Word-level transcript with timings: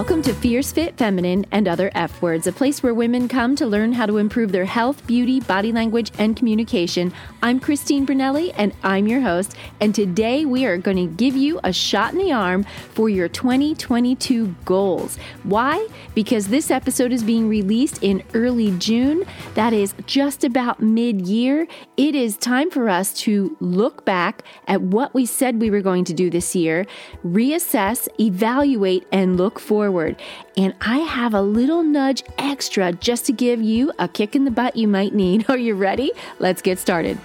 Welcome 0.00 0.22
to 0.22 0.32
Fierce 0.32 0.72
Fit 0.72 0.96
Feminine 0.96 1.44
and 1.52 1.68
Other 1.68 1.90
F 1.94 2.22
Words, 2.22 2.46
a 2.46 2.52
place 2.52 2.82
where 2.82 2.94
women 2.94 3.28
come 3.28 3.54
to 3.56 3.66
learn 3.66 3.92
how 3.92 4.06
to 4.06 4.16
improve 4.16 4.50
their 4.50 4.64
health, 4.64 5.06
beauty, 5.06 5.40
body 5.40 5.72
language, 5.72 6.10
and 6.18 6.34
communication. 6.34 7.12
I'm 7.42 7.60
Christine 7.60 8.06
Braneli, 8.06 8.54
and 8.56 8.74
I'm 8.82 9.06
your 9.06 9.20
host. 9.20 9.54
And 9.78 9.94
today 9.94 10.46
we 10.46 10.64
are 10.64 10.78
going 10.78 10.96
to 10.96 11.06
give 11.06 11.36
you 11.36 11.60
a 11.64 11.72
shot 11.74 12.14
in 12.14 12.18
the 12.18 12.32
arm 12.32 12.64
for 12.94 13.10
your 13.10 13.28
2022 13.28 14.54
goals. 14.64 15.18
Why? 15.42 15.86
Because 16.14 16.48
this 16.48 16.70
episode 16.70 17.12
is 17.12 17.22
being 17.22 17.46
released 17.46 18.02
in 18.02 18.22
early 18.32 18.70
June. 18.78 19.26
That 19.52 19.74
is 19.74 19.92
just 20.06 20.44
about 20.44 20.80
mid 20.80 21.28
year. 21.28 21.68
It 21.98 22.14
is 22.14 22.38
time 22.38 22.70
for 22.70 22.88
us 22.88 23.12
to 23.24 23.54
look 23.60 24.06
back 24.06 24.44
at 24.66 24.80
what 24.80 25.12
we 25.12 25.26
said 25.26 25.60
we 25.60 25.68
were 25.68 25.82
going 25.82 26.06
to 26.06 26.14
do 26.14 26.30
this 26.30 26.56
year, 26.56 26.86
reassess, 27.22 28.08
evaluate, 28.18 29.06
and 29.12 29.36
look 29.36 29.60
forward 29.60 29.89
forward. 29.90 30.14
And 30.56 30.72
I 30.80 30.98
have 30.98 31.34
a 31.34 31.42
little 31.42 31.82
nudge 31.82 32.22
extra 32.38 32.92
just 32.92 33.26
to 33.26 33.32
give 33.32 33.60
you 33.60 33.92
a 33.98 34.06
kick 34.06 34.36
in 34.36 34.44
the 34.44 34.50
butt 34.52 34.76
you 34.76 34.86
might 34.86 35.14
need. 35.14 35.46
Are 35.50 35.58
you 35.58 35.74
ready? 35.74 36.12
Let's 36.38 36.62
get 36.62 36.78
started. 36.78 37.18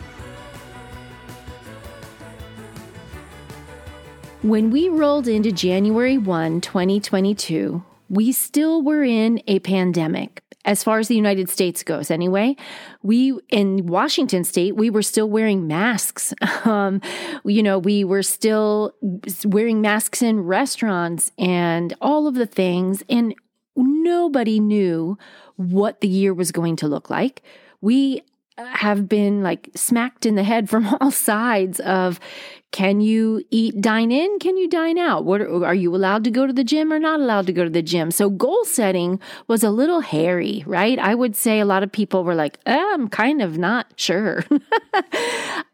When 4.41 4.71
we 4.71 4.89
rolled 4.89 5.27
into 5.27 5.51
January 5.51 6.17
1, 6.17 6.61
2022, 6.61 7.83
we 8.09 8.31
still 8.31 8.81
were 8.81 9.03
in 9.03 9.41
a 9.47 9.59
pandemic 9.59 10.44
as 10.65 10.83
far 10.83 10.99
as 10.99 11.07
the 11.07 11.15
United 11.15 11.49
States 11.49 11.83
goes, 11.83 12.11
anyway. 12.11 12.55
We 13.03 13.37
in 13.49 13.85
Washington 13.85 14.43
state, 14.43 14.75
we 14.75 14.89
were 14.89 15.03
still 15.03 15.29
wearing 15.29 15.67
masks. 15.67 16.33
Um, 16.65 16.99
you 17.43 17.61
know, 17.61 17.77
we 17.77 18.03
were 18.03 18.23
still 18.23 18.95
wearing 19.45 19.81
masks 19.81 20.23
in 20.23 20.39
restaurants 20.39 21.31
and 21.37 21.93
all 22.01 22.25
of 22.25 22.33
the 22.33 22.47
things. 22.47 23.03
And 23.07 23.35
nobody 23.75 24.59
knew 24.59 25.15
what 25.57 26.01
the 26.01 26.07
year 26.07 26.33
was 26.33 26.51
going 26.51 26.75
to 26.77 26.87
look 26.87 27.11
like. 27.11 27.43
We 27.81 28.23
have 28.57 29.09
been 29.09 29.43
like 29.43 29.69
smacked 29.75 30.25
in 30.25 30.35
the 30.35 30.43
head 30.43 30.69
from 30.69 30.87
all 31.01 31.11
sides 31.11 31.79
of 31.81 32.19
can 32.71 32.99
you 32.99 33.41
eat 33.51 33.79
dine 33.79 34.11
in? 34.11 34.37
Can 34.39 34.57
you 34.57 34.67
dine 34.67 34.97
out? 34.97 35.23
What 35.23 35.39
are, 35.39 35.73
you 35.73 35.95
allowed 35.95 36.25
to 36.25 36.31
go 36.31 36.45
to 36.45 36.51
the 36.51 36.63
gym 36.63 36.91
or 36.91 36.99
not 36.99 37.21
allowed 37.21 37.47
to 37.47 37.53
go 37.53 37.63
to 37.63 37.69
the 37.69 37.81
gym? 37.81 38.11
So 38.11 38.29
goal 38.29 38.65
setting 38.65 39.21
was 39.47 39.63
a 39.63 39.69
little 39.69 40.01
hairy 40.01 40.63
right? 40.67 40.99
I 40.99 41.15
would 41.15 41.37
say 41.37 41.59
a 41.59 41.65
lot 41.65 41.83
of 41.83 41.91
people 41.91 42.23
were 42.23 42.35
like 42.35 42.59
eh, 42.65 42.91
i'm 42.93 43.07
kind 43.07 43.41
of 43.41 43.57
not 43.57 43.87
sure. 43.95 44.43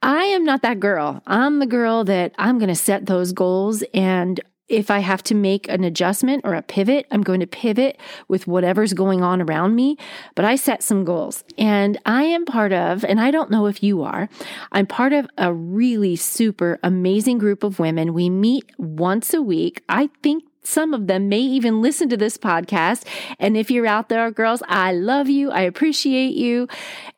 I 0.04 0.24
am 0.26 0.44
not 0.44 0.62
that 0.62 0.80
girl. 0.80 1.24
I'm 1.26 1.59
the 1.59 1.66
girl 1.66 2.04
that 2.04 2.34
i'm 2.38 2.59
going 2.59 2.70
to 2.70 2.76
set 2.76 3.06
those 3.08 3.32
goals 3.32 3.84
and 3.94 4.40
if 4.67 4.90
I 4.90 5.00
have 5.00 5.22
to 5.23 5.36
make 5.36 5.67
an 5.67 5.84
adjustment 5.84 6.44
or 6.45 6.54
a 6.54 6.62
pivot, 6.62 7.06
I'm 7.12 7.23
going 7.23 7.42
to 7.42 7.48
pivot 7.48 8.00
with 8.28 8.48
whatever's 8.48 8.94
going 8.94 9.22
on 9.22 9.42
around 9.42 9.76
me. 9.76 9.98
But 10.36 10.45
I 10.45 10.56
set 10.56 10.81
some 10.81 11.03
goals 11.03 11.44
and 11.58 12.00
I 12.06 12.23
am 12.23 12.45
part 12.45 12.72
of, 12.72 13.03
and 13.03 13.20
I 13.20 13.31
don't 13.31 13.52
know 13.52 13.66
if 13.66 13.84
you 13.84 14.02
are, 14.03 14.30
I'm 14.72 14.88
part 14.88 15.14
of 15.14 15.28
a 15.38 15.53
really 15.53 16.16
super 16.16 16.80
amazing 16.84 17.38
group 17.38 17.64
of 17.64 17.80
women. 17.80 18.14
We 18.14 18.30
meet 18.30 18.72
once 18.78 19.34
a 19.34 19.42
week. 19.42 19.84
I 19.90 20.09
think 20.23 20.44
some 20.64 20.94
of 20.94 21.08
them 21.08 21.28
may 21.28 21.40
even 21.40 21.81
listen 21.81 22.08
to 22.09 22.18
this 22.18 22.38
podcast. 22.38 23.06
And 23.40 23.58
if 23.58 23.72
you're 23.72 23.88
out 23.88 24.09
there, 24.09 24.30
girls, 24.31 24.62
I 24.68 24.94
love 24.94 25.28
you. 25.28 25.52
I 25.52 25.62
appreciate 25.62 26.36
you. 26.36 26.68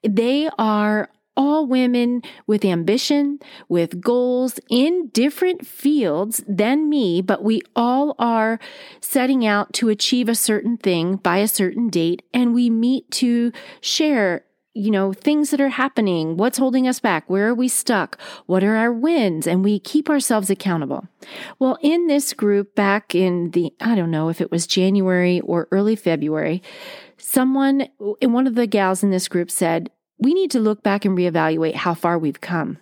They 0.02 0.50
are 0.58 1.10
all 1.36 1.66
women 1.66 2.22
with 2.48 2.66
ambition, 2.66 3.40
with 3.68 4.02
goals 4.02 4.60
in 4.70 5.10
different 5.10 5.66
fields 5.66 6.44
than 6.48 6.90
me, 6.90 7.22
but 7.22 7.44
we 7.44 7.62
all 7.76 8.16
are 8.20 8.60
setting 9.02 9.46
out 9.46 9.74
to 9.74 9.90
achieve 9.90 10.30
a 10.30 10.36
certain 10.36 10.78
thing 10.78 11.16
by 11.16 11.38
a 11.38 11.48
certain 11.48 11.90
date. 11.90 12.24
And 12.34 12.54
we 12.54 12.70
meet 12.70 13.10
to 13.12 13.52
share 13.82 14.46
you 14.76 14.90
know, 14.90 15.14
things 15.14 15.52
that 15.52 15.62
are 15.62 15.70
happening, 15.70 16.36
what's 16.36 16.58
holding 16.58 16.88
us 16.88 17.00
back, 17.00 17.30
where 17.30 17.50
are 17.50 17.54
we 17.54 17.68
stuck, 17.68 18.20
what 18.48 18.64
are 18.64 18.76
our 18.76 18.92
wins, 18.92 19.46
and 19.46 19.64
we 19.64 19.80
keep 19.80 20.10
ourselves 20.10 20.50
accountable. 20.50 21.08
Well, 21.60 21.78
in 21.82 22.08
this 22.08 22.34
group 22.34 22.74
back 22.74 23.14
in 23.14 23.52
the, 23.52 23.72
I 23.80 23.94
don't 23.94 24.10
know 24.10 24.30
if 24.30 24.42
it 24.42 24.50
was 24.50 24.66
January 24.66 25.40
or 25.42 25.68
early 25.72 25.96
February, 25.96 26.64
someone, 27.18 27.88
one 28.00 28.48
of 28.48 28.56
the 28.56 28.66
gals 28.66 29.04
in 29.04 29.12
this 29.12 29.28
group 29.28 29.52
said, 29.52 29.92
we 30.24 30.34
need 30.34 30.52
to 30.52 30.60
look 30.60 30.84
back 30.84 31.06
and 31.06 31.18
reevaluate 31.18 31.76
how 31.76 31.94
far 31.94 32.18
we've 32.18 32.42
come. 32.42 32.78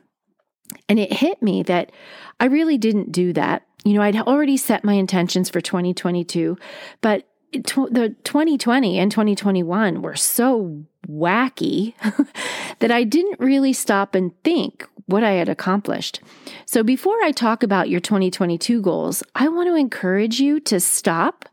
And 0.87 0.99
it 0.99 1.11
hit 1.11 1.41
me 1.41 1.63
that 1.63 1.91
I 2.39 2.45
really 2.45 2.77
didn't 2.77 3.11
do 3.11 3.33
that. 3.33 3.65
You 3.83 3.93
know, 3.93 4.01
I'd 4.01 4.15
already 4.15 4.57
set 4.57 4.83
my 4.83 4.93
intentions 4.93 5.49
for 5.49 5.59
2022, 5.59 6.57
but 7.01 7.27
the 7.51 8.15
2020 8.23 8.99
and 8.99 9.11
2021 9.11 10.01
were 10.01 10.15
so 10.15 10.85
wacky 11.09 11.93
that 12.79 12.91
I 12.91 13.03
didn't 13.03 13.39
really 13.39 13.73
stop 13.73 14.15
and 14.15 14.31
think 14.43 14.87
what 15.07 15.23
I 15.23 15.31
had 15.31 15.49
accomplished. 15.49 16.21
So 16.65 16.83
before 16.83 17.21
I 17.23 17.31
talk 17.31 17.63
about 17.63 17.89
your 17.89 17.99
2022 17.99 18.81
goals, 18.81 19.23
I 19.35 19.49
want 19.49 19.67
to 19.67 19.75
encourage 19.75 20.39
you 20.39 20.59
to 20.61 20.79
stop 20.79 21.45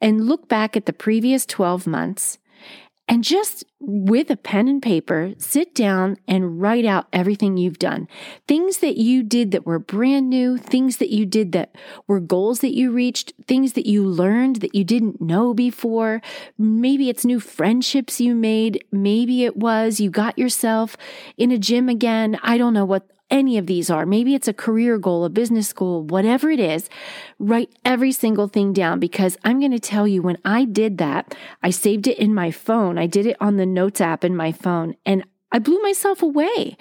and 0.00 0.26
look 0.26 0.48
back 0.48 0.76
at 0.76 0.86
the 0.86 0.92
previous 0.92 1.46
12 1.46 1.86
months 1.86 2.38
and 3.12 3.22
just 3.22 3.62
with 3.78 4.30
a 4.30 4.38
pen 4.38 4.68
and 4.68 4.80
paper, 4.80 5.34
sit 5.36 5.74
down 5.74 6.16
and 6.26 6.62
write 6.62 6.86
out 6.86 7.08
everything 7.12 7.58
you've 7.58 7.78
done. 7.78 8.08
Things 8.48 8.78
that 8.78 8.96
you 8.96 9.22
did 9.22 9.50
that 9.50 9.66
were 9.66 9.78
brand 9.78 10.30
new, 10.30 10.56
things 10.56 10.96
that 10.96 11.10
you 11.10 11.26
did 11.26 11.52
that 11.52 11.76
were 12.06 12.20
goals 12.20 12.60
that 12.60 12.74
you 12.74 12.90
reached, 12.90 13.34
things 13.46 13.74
that 13.74 13.84
you 13.84 14.02
learned 14.02 14.56
that 14.62 14.74
you 14.74 14.82
didn't 14.82 15.20
know 15.20 15.52
before. 15.52 16.22
Maybe 16.56 17.10
it's 17.10 17.26
new 17.26 17.38
friendships 17.38 18.18
you 18.18 18.34
made. 18.34 18.82
Maybe 18.90 19.44
it 19.44 19.58
was 19.58 20.00
you 20.00 20.08
got 20.08 20.38
yourself 20.38 20.96
in 21.36 21.50
a 21.50 21.58
gym 21.58 21.90
again. 21.90 22.38
I 22.42 22.56
don't 22.56 22.72
know 22.72 22.86
what 22.86 23.06
any 23.32 23.58
of 23.58 23.66
these 23.66 23.90
are. 23.90 24.06
Maybe 24.06 24.34
it's 24.34 24.46
a 24.46 24.52
career 24.52 24.98
goal, 24.98 25.24
a 25.24 25.30
business 25.30 25.72
goal, 25.72 26.04
whatever 26.04 26.50
it 26.50 26.60
is. 26.60 26.88
Write 27.38 27.70
every 27.84 28.12
single 28.12 28.46
thing 28.46 28.72
down 28.72 29.00
because 29.00 29.36
I'm 29.42 29.58
going 29.58 29.72
to 29.72 29.80
tell 29.80 30.06
you 30.06 30.22
when 30.22 30.38
I 30.44 30.66
did 30.66 30.98
that, 30.98 31.34
I 31.62 31.70
saved 31.70 32.06
it 32.06 32.18
in 32.18 32.34
my 32.34 32.50
phone. 32.50 32.98
I 32.98 33.06
did 33.06 33.26
it 33.26 33.36
on 33.40 33.56
the 33.56 33.66
notes 33.66 34.00
app 34.00 34.22
in 34.22 34.36
my 34.36 34.52
phone 34.52 34.94
and 35.04 35.24
I 35.50 35.58
blew 35.58 35.80
myself 35.82 36.22
away. 36.22 36.76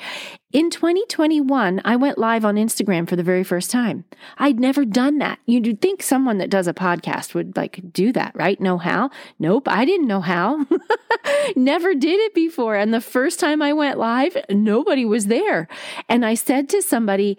In 0.52 0.70
2021, 0.70 1.82
I 1.86 1.96
went 1.96 2.18
live 2.18 2.44
on 2.44 2.56
Instagram 2.56 3.08
for 3.08 3.16
the 3.16 3.24
very 3.24 3.44
first 3.44 3.72
time. 3.72 4.04
I'd 4.38 4.60
never 4.60 4.84
done 4.84 5.18
that. 5.20 5.40
You'd 5.46 5.82
think 5.82 6.04
someone 6.04 6.40
that 6.40 6.50
does 6.50 6.68
a 6.68 6.74
podcast 6.74 7.34
would 7.34 7.56
like 7.56 7.80
do 7.94 8.12
that, 8.12 8.36
right? 8.36 8.60
Know 8.60 8.78
how? 8.78 9.12
Nope, 9.40 9.70
I 9.70 9.86
didn't 9.86 10.08
know 10.08 10.20
how. 10.20 10.66
never 11.56 11.94
did 11.94 12.20
it 12.20 12.34
before. 12.34 12.76
And 12.76 12.94
the 12.94 13.00
first 13.00 13.40
time 13.40 13.62
I 13.62 13.72
went 13.72 13.98
live, 13.98 14.36
nobody 14.50 15.06
was 15.06 15.28
there. 15.28 15.70
And 16.10 16.26
I 16.26 16.34
said 16.34 16.68
to 16.70 16.82
somebody, 16.82 17.38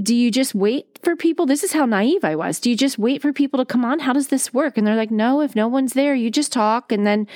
do 0.00 0.14
you 0.14 0.30
just 0.30 0.54
wait 0.54 0.98
for 1.02 1.16
people? 1.16 1.46
This 1.46 1.64
is 1.64 1.72
how 1.72 1.86
naive 1.86 2.24
I 2.24 2.36
was. 2.36 2.60
Do 2.60 2.68
you 2.68 2.76
just 2.76 2.98
wait 2.98 3.22
for 3.22 3.32
people 3.32 3.58
to 3.58 3.64
come 3.64 3.84
on? 3.84 4.00
How 4.00 4.12
does 4.12 4.28
this 4.28 4.52
work? 4.52 4.76
And 4.76 4.86
they're 4.86 4.96
like, 4.96 5.10
no, 5.10 5.40
if 5.40 5.56
no 5.56 5.68
one's 5.68 5.94
there, 5.94 6.14
you 6.14 6.30
just 6.30 6.52
talk 6.52 6.92
and 6.92 7.06
then 7.06 7.26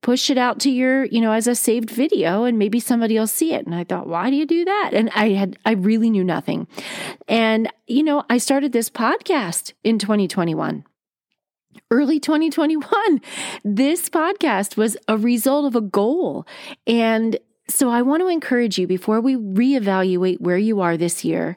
push 0.00 0.30
it 0.30 0.38
out 0.38 0.60
to 0.60 0.70
your, 0.70 1.04
you 1.06 1.20
know, 1.20 1.32
as 1.32 1.48
a 1.48 1.54
saved 1.54 1.90
video 1.90 2.44
and 2.44 2.58
maybe 2.58 2.78
somebody 2.78 3.18
will 3.18 3.26
see 3.26 3.52
it. 3.52 3.66
And 3.66 3.74
I 3.74 3.84
thought, 3.84 4.06
why 4.06 4.30
do 4.30 4.36
you 4.36 4.46
do 4.46 4.64
that? 4.68 4.90
And 4.94 5.10
I 5.14 5.30
had, 5.30 5.58
I 5.64 5.72
really 5.72 6.10
knew 6.10 6.24
nothing. 6.24 6.68
And, 7.26 7.72
you 7.86 8.02
know, 8.02 8.24
I 8.30 8.38
started 8.38 8.72
this 8.72 8.88
podcast 8.88 9.72
in 9.82 9.98
2021 9.98 10.84
early 11.90 12.20
2021. 12.20 13.20
This 13.64 14.08
podcast 14.08 14.76
was 14.76 14.96
a 15.06 15.16
result 15.16 15.66
of 15.66 15.76
a 15.76 15.80
goal. 15.80 16.46
And 16.86 17.38
so 17.68 17.90
I 17.90 18.02
want 18.02 18.22
to 18.22 18.28
encourage 18.28 18.78
you 18.78 18.86
before 18.86 19.20
we 19.20 19.36
reevaluate 19.36 20.40
where 20.40 20.58
you 20.58 20.80
are 20.80 20.96
this 20.96 21.24
year, 21.24 21.56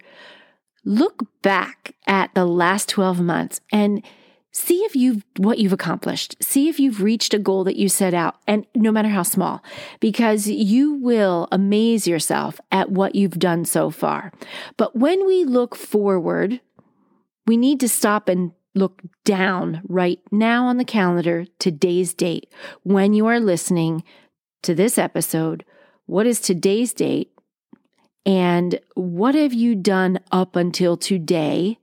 look 0.84 1.24
back 1.42 1.96
at 2.08 2.34
the 2.34 2.46
last 2.46 2.90
12 2.90 3.22
months 3.22 3.62
and 3.72 4.04
see 4.52 4.80
if 4.80 4.96
you've 4.96 5.24
what 5.38 5.60
you've 5.60 5.74
accomplished. 5.74 6.36
See 6.42 6.70
if 6.70 6.80
you've 6.80 7.02
reached 7.02 7.34
a 7.34 7.40
goal 7.40 7.64
that 7.64 7.78
you 7.78 7.90
set 7.90 8.14
out 8.14 8.36
and 8.48 8.66
no 8.76 8.92
matter 8.92 9.10
how 9.10 9.24
small 9.24 9.64
because 10.00 10.48
you 10.48 10.94
will 10.94 11.48
amaze 11.52 12.08
yourself 12.08 12.60
at 12.72 12.92
what 12.92 13.16
you've 13.16 13.40
done 13.40 13.66
so 13.66 13.90
far. 13.90 14.32
But 14.78 14.96
when 14.96 15.26
we 15.26 15.46
look 15.46 15.76
forward 15.76 16.62
we 17.48 17.58
need 17.58 17.80
to 17.80 17.90
stop 17.90 18.30
and 18.30 18.52
look 18.76 19.02
down 19.26 19.82
right 19.88 20.20
now 20.32 20.68
on 20.68 20.78
the 20.78 20.86
calendar 20.86 21.46
today's 21.60 22.14
date. 22.14 22.48
When 22.84 23.14
you 23.14 23.26
are 23.26 23.40
listening 23.40 24.04
to 24.64 24.76
this 24.76 24.98
episode 24.98 25.66
what 26.06 26.28
is 26.28 26.42
today's 26.42 26.94
date? 26.94 27.32
And 28.26 28.80
what 28.96 29.34
have 29.34 29.54
you 29.54 29.76
done 29.76 30.20
up 30.32 30.56
until 30.58 30.98
today 30.98 31.80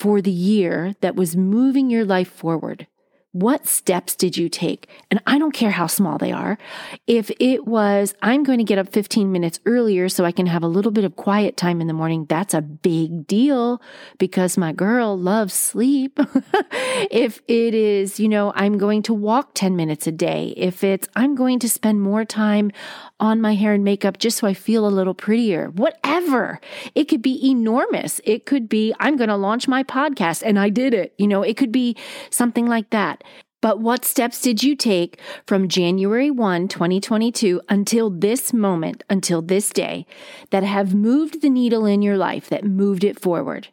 for 0.00 0.22
the 0.22 0.30
year 0.30 0.94
that 1.02 1.14
was 1.14 1.36
moving 1.36 1.90
your 1.90 2.06
life 2.06 2.30
forward? 2.30 2.86
What 3.32 3.68
steps 3.68 4.16
did 4.16 4.36
you 4.36 4.48
take? 4.48 4.88
And 5.08 5.22
I 5.24 5.38
don't 5.38 5.52
care 5.52 5.70
how 5.70 5.86
small 5.86 6.18
they 6.18 6.32
are. 6.32 6.58
If 7.06 7.30
it 7.38 7.64
was, 7.64 8.12
I'm 8.22 8.42
going 8.42 8.58
to 8.58 8.64
get 8.64 8.78
up 8.78 8.88
15 8.88 9.30
minutes 9.30 9.60
earlier 9.66 10.08
so 10.08 10.24
I 10.24 10.32
can 10.32 10.46
have 10.46 10.64
a 10.64 10.68
little 10.68 10.90
bit 10.90 11.04
of 11.04 11.14
quiet 11.14 11.56
time 11.56 11.80
in 11.80 11.86
the 11.86 11.92
morning, 11.92 12.26
that's 12.28 12.54
a 12.54 12.60
big 12.60 13.28
deal 13.28 13.80
because 14.18 14.58
my 14.58 14.72
girl 14.72 15.16
loves 15.16 15.54
sleep. 15.54 16.18
if 17.08 17.40
it 17.46 17.72
is, 17.72 18.18
you 18.18 18.28
know, 18.28 18.52
I'm 18.56 18.78
going 18.78 19.02
to 19.02 19.14
walk 19.14 19.54
10 19.54 19.76
minutes 19.76 20.08
a 20.08 20.12
day, 20.12 20.52
if 20.56 20.82
it's, 20.82 21.08
I'm 21.14 21.36
going 21.36 21.60
to 21.60 21.68
spend 21.68 22.00
more 22.02 22.24
time 22.24 22.72
on 23.20 23.40
my 23.40 23.54
hair 23.54 23.74
and 23.74 23.84
makeup 23.84 24.18
just 24.18 24.38
so 24.38 24.48
I 24.48 24.54
feel 24.54 24.86
a 24.86 24.88
little 24.88 25.14
prettier, 25.14 25.70
whatever. 25.70 26.60
It 26.96 27.04
could 27.04 27.22
be 27.22 27.48
enormous. 27.48 28.20
It 28.24 28.44
could 28.44 28.68
be, 28.68 28.92
I'm 28.98 29.16
going 29.16 29.28
to 29.28 29.36
launch 29.36 29.68
my 29.68 29.84
podcast 29.84 30.42
and 30.44 30.58
I 30.58 30.68
did 30.68 30.94
it. 30.94 31.14
You 31.16 31.28
know, 31.28 31.42
it 31.42 31.56
could 31.56 31.70
be 31.70 31.96
something 32.30 32.66
like 32.66 32.90
that. 32.90 33.19
But 33.60 33.80
what 33.80 34.04
steps 34.04 34.40
did 34.40 34.62
you 34.62 34.74
take 34.74 35.20
from 35.46 35.68
January 35.68 36.30
1, 36.30 36.68
2022 36.68 37.60
until 37.68 38.08
this 38.08 38.52
moment, 38.52 39.02
until 39.10 39.42
this 39.42 39.70
day, 39.70 40.06
that 40.50 40.62
have 40.62 40.94
moved 40.94 41.42
the 41.42 41.50
needle 41.50 41.84
in 41.84 42.00
your 42.00 42.16
life, 42.16 42.48
that 42.48 42.64
moved 42.64 43.04
it 43.04 43.20
forward? 43.20 43.68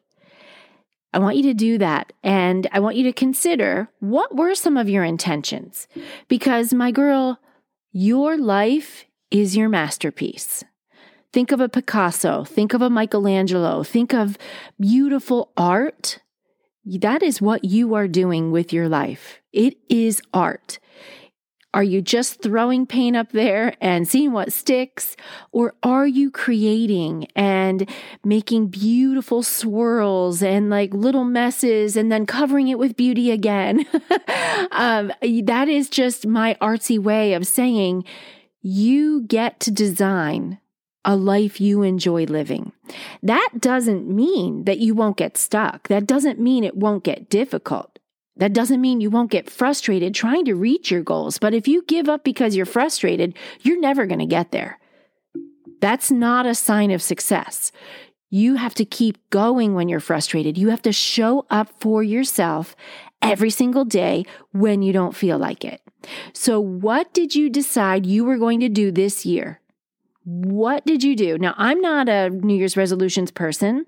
I 1.14 1.20
want 1.20 1.38
you 1.38 1.44
to 1.44 1.54
do 1.54 1.78
that. 1.78 2.12
And 2.22 2.68
I 2.72 2.80
want 2.80 2.98
you 2.98 3.04
to 3.04 3.14
consider 3.14 3.90
what 4.00 4.36
were 4.36 4.56
some 4.56 4.76
of 4.78 4.90
your 4.90 5.04
intentions? 5.04 5.88
Because, 6.28 6.74
my 6.74 6.92
girl, 6.92 7.40
your 7.92 8.38
life 8.38 9.06
is 9.32 9.56
your 9.56 9.70
masterpiece. 9.70 10.64
Think 11.34 11.52
of 11.52 11.62
a 11.62 11.70
Picasso, 11.70 12.44
think 12.44 12.74
of 12.74 12.82
a 12.82 12.90
Michelangelo, 12.90 13.84
think 13.84 14.14
of 14.14 14.38
beautiful 14.80 15.52
art. 15.58 16.20
That 16.88 17.22
is 17.22 17.42
what 17.42 17.66
you 17.66 17.96
are 17.96 18.08
doing 18.08 18.52
with 18.52 18.72
your 18.72 18.88
life. 18.88 19.42
It 19.52 19.78
is 19.90 20.22
art. 20.34 20.80
Are 21.74 21.84
you 21.84 22.02
just 22.02 22.42
throwing 22.42 22.86
paint 22.86 23.18
up 23.18 23.34
there 23.34 23.76
and 23.82 24.08
seeing 24.08 24.32
what 24.32 24.54
sticks? 24.54 25.18
Or 25.52 25.76
are 25.84 26.08
you 26.08 26.32
creating 26.32 27.28
and 27.36 27.90
making 28.24 28.68
beautiful 28.68 29.44
swirls 29.44 30.42
and 30.42 30.70
like 30.70 30.94
little 30.94 31.26
messes 31.26 31.98
and 31.98 32.10
then 32.10 32.26
covering 32.26 32.70
it 32.70 32.80
with 32.80 32.96
beauty 32.96 33.32
again? 33.32 33.86
um, 34.72 35.12
that 35.44 35.68
is 35.68 35.90
just 35.90 36.26
my 36.26 36.56
artsy 36.62 36.98
way 36.98 37.34
of 37.34 37.46
saying 37.46 38.06
you 38.62 39.24
get 39.24 39.60
to 39.60 39.72
design 39.72 40.60
a 41.08 41.16
life 41.16 41.62
you 41.62 41.84
enjoy 41.84 42.26
living. 42.26 42.74
That 43.24 43.50
doesn't 43.60 44.08
mean 44.08 44.66
that 44.66 44.80
you 44.80 44.94
won't 44.94 45.16
get 45.16 45.38
stuck. 45.38 45.88
That 45.88 46.06
doesn't 46.06 46.38
mean 46.38 46.66
it 46.66 46.76
won't 46.76 47.06
get 47.06 47.30
difficult. 47.30 47.98
That 48.36 48.54
doesn't 48.54 48.82
mean 48.82 49.00
you 49.00 49.10
won't 49.10 49.32
get 49.32 49.50
frustrated 49.50 50.14
trying 50.14 50.44
to 50.46 50.54
reach 50.54 50.92
your 50.92 51.02
goals. 51.02 51.40
But 51.40 51.54
if 51.54 51.66
you 51.68 51.84
give 51.88 52.10
up 52.10 52.26
because 52.26 52.56
you're 52.56 52.66
frustrated, 52.66 53.36
you're 53.62 53.80
never 53.80 54.06
going 54.06 54.20
to 54.20 54.26
get 54.26 54.52
there. 54.52 54.80
That's 55.80 56.12
not 56.12 56.46
a 56.46 56.54
sign 56.54 56.92
of 56.92 57.02
success. 57.02 57.72
You 58.30 58.56
have 58.56 58.76
to 58.76 58.84
keep 58.84 59.18
going 59.30 59.74
when 59.74 59.88
you're 59.88 60.02
frustrated. 60.02 60.58
You 60.58 60.70
have 60.70 60.82
to 60.82 60.92
show 60.92 61.46
up 61.50 61.70
for 61.80 62.04
yourself 62.04 62.76
every 63.22 63.50
single 63.50 63.86
day 63.86 64.26
when 64.52 64.82
you 64.82 64.92
don't 64.92 65.16
feel 65.16 65.38
like 65.38 65.64
it. 65.64 65.82
So, 66.34 66.60
what 66.60 67.14
did 67.14 67.34
you 67.34 67.50
decide 67.50 68.06
you 68.06 68.26
were 68.26 68.38
going 68.38 68.60
to 68.60 68.70
do 68.70 68.92
this 68.92 69.26
year? 69.26 69.62
What 70.30 70.86
did 70.86 71.06
you 71.06 71.16
do? 71.16 71.38
Now, 71.38 71.54
I'm 71.56 71.80
not 71.80 72.10
a 72.10 72.30
New 72.30 72.56
Year's 72.56 72.76
resolutions 72.76 73.32
person. 73.32 73.86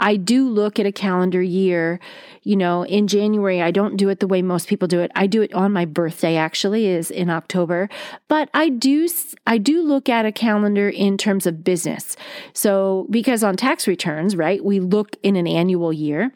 I 0.00 0.16
do 0.16 0.48
look 0.48 0.80
at 0.80 0.86
a 0.86 0.90
calendar 0.90 1.40
year. 1.40 2.00
You 2.42 2.56
know, 2.56 2.84
in 2.84 3.06
January, 3.06 3.62
I 3.62 3.70
don't 3.70 3.96
do 3.96 4.08
it 4.08 4.18
the 4.18 4.26
way 4.26 4.42
most 4.42 4.66
people 4.66 4.88
do 4.88 4.98
it. 4.98 5.12
I 5.14 5.28
do 5.28 5.42
it 5.42 5.54
on 5.54 5.72
my 5.72 5.84
birthday, 5.84 6.34
actually, 6.34 6.86
is 6.86 7.12
in 7.12 7.30
October. 7.30 7.88
But 8.26 8.50
I 8.52 8.68
do, 8.68 9.06
I 9.46 9.58
do 9.58 9.80
look 9.80 10.08
at 10.08 10.26
a 10.26 10.32
calendar 10.32 10.88
in 10.88 11.16
terms 11.16 11.46
of 11.46 11.62
business. 11.62 12.16
So, 12.52 13.06
because 13.08 13.44
on 13.44 13.56
tax 13.56 13.86
returns, 13.86 14.34
right, 14.34 14.64
we 14.64 14.80
look 14.80 15.14
in 15.22 15.36
an 15.36 15.46
annual 15.46 15.92
year. 15.92 16.32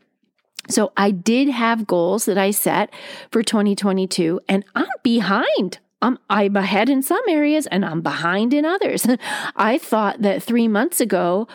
So 0.69 0.93
I 0.97 1.11
did 1.11 1.49
have 1.49 1.88
goals 1.88 2.26
that 2.26 2.38
I 2.38 2.52
set 2.52 2.94
for 3.32 3.43
2022 3.43 4.43
and 4.49 4.64
I'm 4.76 4.87
behind. 5.02 5.81
I'm, 6.02 6.19
I'm 6.29 6.56
ahead 6.56 6.88
in 6.88 7.02
some 7.02 7.23
areas 7.29 7.67
and 7.67 7.85
I'm 7.85 8.00
behind 8.00 8.55
in 8.55 8.64
others. 8.64 9.06
I 9.56 9.79
thought 9.79 10.23
that 10.23 10.43
three 10.43 10.69
months 10.69 11.00
ago, 11.00 11.47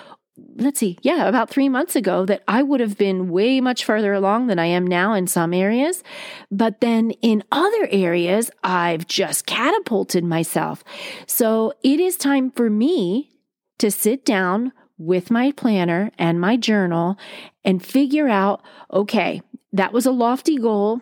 let's 0.56 0.80
see, 0.80 0.98
yeah, 1.02 1.28
about 1.28 1.50
three 1.50 1.70
months 1.70 1.96
ago, 1.96 2.26
that 2.26 2.44
I 2.48 2.62
would 2.62 2.80
have 2.80 2.98
been 2.98 3.30
way 3.30 3.62
much 3.62 3.86
further 3.86 4.14
along 4.14 4.48
than 4.48 4.60
I 4.60 4.66
am 4.66 4.86
now 4.86 5.14
in 5.14 5.28
some 5.28 5.54
areas. 5.54 6.04
But 6.52 6.82
then 6.82 7.12
in 7.22 7.44
other 7.52 7.88
areas, 7.90 8.52
I've 8.64 9.08
just 9.08 9.46
catapulted 9.46 10.24
myself. 10.24 10.84
So 11.26 11.74
it 11.84 12.00
is 12.00 12.18
time 12.18 12.52
for 12.52 12.70
me 12.70 13.32
to 13.80 13.90
sit 13.92 14.26
down 14.26 14.72
with 14.98 15.30
my 15.30 15.52
planner 15.52 16.12
and 16.18 16.40
my 16.40 16.56
journal 16.56 17.18
and 17.64 17.86
figure 17.86 18.30
out 18.30 18.62
okay, 18.92 19.42
that 19.74 19.92
was 19.92 20.06
a 20.06 20.12
lofty 20.12 20.58
goal. 20.58 21.02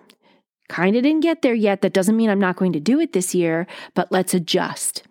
Kind 0.69 0.95
of 0.95 1.03
didn't 1.03 1.21
get 1.21 1.41
there 1.41 1.53
yet. 1.53 1.81
That 1.81 1.93
doesn't 1.93 2.17
mean 2.17 2.29
I'm 2.29 2.39
not 2.39 2.55
going 2.55 2.73
to 2.73 2.79
do 2.79 2.99
it 2.99 3.13
this 3.13 3.35
year, 3.35 3.67
but 3.93 4.11
let's 4.11 4.33
adjust. 4.33 5.03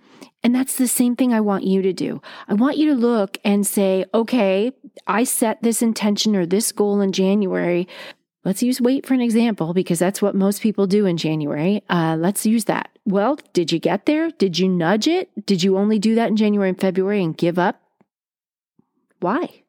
And 0.43 0.55
that's 0.55 0.77
the 0.77 0.89
same 0.89 1.15
thing 1.15 1.33
I 1.33 1.41
want 1.41 1.65
you 1.65 1.83
to 1.83 1.93
do. 1.93 2.21
I 2.49 2.55
want 2.55 2.77
you 2.77 2.89
to 2.93 2.99
look 2.99 3.39
and 3.45 3.67
say, 3.67 4.05
okay, 4.13 4.73
I 5.07 5.25
set 5.25 5.63
this 5.63 5.83
intention 5.83 6.35
or 6.35 6.47
this 6.47 6.73
goal 6.73 7.01
in 7.01 7.13
January. 7.13 7.87
Let's 8.45 8.63
use 8.63 8.81
weight 8.81 9.07
for 9.07 9.15
an 9.15 9.21
example 9.21 9.73
because 9.73 10.01
that's 10.01 10.21
what 10.21 10.35
most 10.35 10.61
people 10.61 10.89
do 10.89 11.07
in 11.07 11.17
January. 11.17 11.85
Uh, 11.89 12.17
let's 12.19 12.45
use 12.45 12.65
that. 12.65 12.91
Well, 13.05 13.39
did 13.53 13.71
you 13.71 13.79
get 13.79 14.07
there? 14.07 14.31
Did 14.31 14.59
you 14.59 14.69
nudge 14.69 15.07
it? 15.07 15.47
Did 15.47 15.63
you 15.63 15.79
only 15.79 16.01
do 16.01 16.17
that 16.17 16.29
in 16.29 16.37
January 16.37 16.71
and 16.71 16.81
February 16.81 17.23
and 17.23 17.37
give 17.37 17.59
up? 17.59 17.81
Why? 19.21 19.62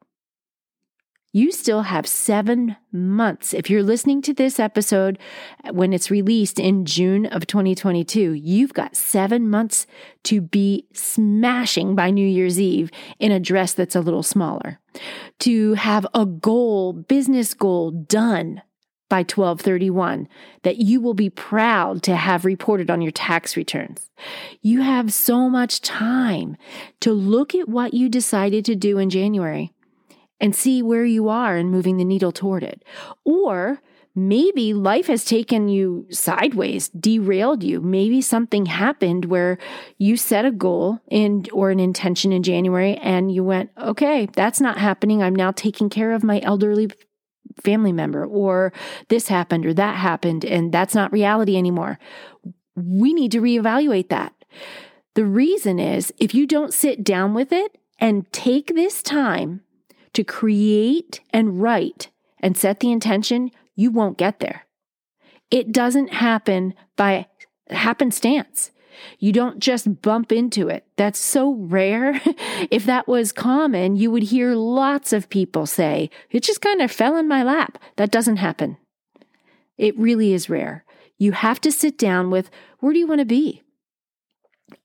You 1.36 1.50
still 1.50 1.82
have 1.82 2.06
seven 2.06 2.76
months. 2.92 3.52
If 3.52 3.68
you're 3.68 3.82
listening 3.82 4.22
to 4.22 4.32
this 4.32 4.60
episode 4.60 5.18
uh, 5.64 5.72
when 5.72 5.92
it's 5.92 6.08
released 6.08 6.60
in 6.60 6.84
June 6.84 7.26
of 7.26 7.48
2022, 7.48 8.34
you've 8.34 8.72
got 8.72 8.94
seven 8.94 9.50
months 9.50 9.88
to 10.22 10.40
be 10.40 10.86
smashing 10.92 11.96
by 11.96 12.10
New 12.12 12.26
Year's 12.26 12.60
Eve 12.60 12.88
in 13.18 13.32
a 13.32 13.40
dress 13.40 13.72
that's 13.72 13.96
a 13.96 14.00
little 14.00 14.22
smaller, 14.22 14.78
to 15.40 15.74
have 15.74 16.06
a 16.14 16.24
goal, 16.24 16.92
business 16.92 17.52
goal 17.52 17.90
done 17.90 18.62
by 19.08 19.18
1231 19.18 20.28
that 20.62 20.76
you 20.76 21.00
will 21.00 21.14
be 21.14 21.30
proud 21.30 22.04
to 22.04 22.14
have 22.14 22.44
reported 22.44 22.92
on 22.92 23.02
your 23.02 23.10
tax 23.10 23.56
returns. 23.56 24.08
You 24.62 24.82
have 24.82 25.12
so 25.12 25.50
much 25.50 25.80
time 25.80 26.56
to 27.00 27.12
look 27.12 27.56
at 27.56 27.68
what 27.68 27.92
you 27.92 28.08
decided 28.08 28.64
to 28.66 28.76
do 28.76 28.98
in 28.98 29.10
January 29.10 29.72
and 30.44 30.54
see 30.54 30.82
where 30.82 31.06
you 31.06 31.30
are 31.30 31.56
in 31.56 31.70
moving 31.70 31.96
the 31.96 32.04
needle 32.04 32.30
toward 32.30 32.62
it. 32.62 32.84
Or 33.24 33.80
maybe 34.14 34.74
life 34.74 35.06
has 35.06 35.24
taken 35.24 35.70
you 35.70 36.06
sideways, 36.10 36.90
derailed 36.90 37.62
you. 37.62 37.80
Maybe 37.80 38.20
something 38.20 38.66
happened 38.66 39.24
where 39.24 39.56
you 39.96 40.18
set 40.18 40.44
a 40.44 40.50
goal 40.50 41.00
and 41.10 41.48
or 41.50 41.70
an 41.70 41.80
intention 41.80 42.30
in 42.30 42.42
January 42.42 42.96
and 42.96 43.32
you 43.32 43.42
went, 43.42 43.70
"Okay, 43.78 44.28
that's 44.34 44.60
not 44.60 44.76
happening. 44.76 45.22
I'm 45.22 45.34
now 45.34 45.50
taking 45.50 45.88
care 45.88 46.12
of 46.12 46.22
my 46.22 46.40
elderly 46.40 46.90
family 47.62 47.92
member 47.92 48.26
or 48.26 48.74
this 49.08 49.28
happened 49.28 49.64
or 49.64 49.72
that 49.72 49.96
happened 49.96 50.44
and 50.44 50.72
that's 50.72 50.94
not 50.94 51.10
reality 51.10 51.56
anymore. 51.56 51.98
We 52.76 53.14
need 53.14 53.32
to 53.32 53.40
reevaluate 53.40 54.10
that. 54.10 54.34
The 55.14 55.24
reason 55.24 55.78
is 55.78 56.12
if 56.18 56.34
you 56.34 56.46
don't 56.46 56.74
sit 56.74 57.02
down 57.02 57.32
with 57.32 57.50
it 57.50 57.78
and 57.98 58.30
take 58.30 58.74
this 58.74 59.02
time 59.02 59.63
to 60.14 60.24
create 60.24 61.20
and 61.30 61.60
write 61.60 62.10
and 62.40 62.56
set 62.56 62.80
the 62.80 62.92
intention, 62.92 63.50
you 63.74 63.90
won't 63.90 64.18
get 64.18 64.40
there. 64.40 64.66
It 65.50 65.72
doesn't 65.72 66.12
happen 66.12 66.74
by 66.96 67.26
happenstance. 67.70 68.70
You 69.18 69.32
don't 69.32 69.58
just 69.58 70.02
bump 70.02 70.32
into 70.32 70.68
it. 70.68 70.86
That's 70.96 71.18
so 71.18 71.54
rare. 71.54 72.20
if 72.70 72.86
that 72.86 73.08
was 73.08 73.32
common, 73.32 73.96
you 73.96 74.10
would 74.10 74.24
hear 74.24 74.54
lots 74.54 75.12
of 75.12 75.28
people 75.28 75.66
say, 75.66 76.10
it 76.30 76.42
just 76.42 76.60
kind 76.60 76.80
of 76.80 76.90
fell 76.92 77.16
in 77.16 77.28
my 77.28 77.42
lap. 77.42 77.78
That 77.96 78.10
doesn't 78.10 78.36
happen. 78.36 78.76
It 79.76 79.98
really 79.98 80.32
is 80.32 80.48
rare. 80.48 80.84
You 81.18 81.32
have 81.32 81.60
to 81.62 81.72
sit 81.72 81.98
down 81.98 82.30
with 82.30 82.50
where 82.80 82.92
do 82.92 82.98
you 82.98 83.06
want 83.06 83.20
to 83.20 83.24
be? 83.24 83.62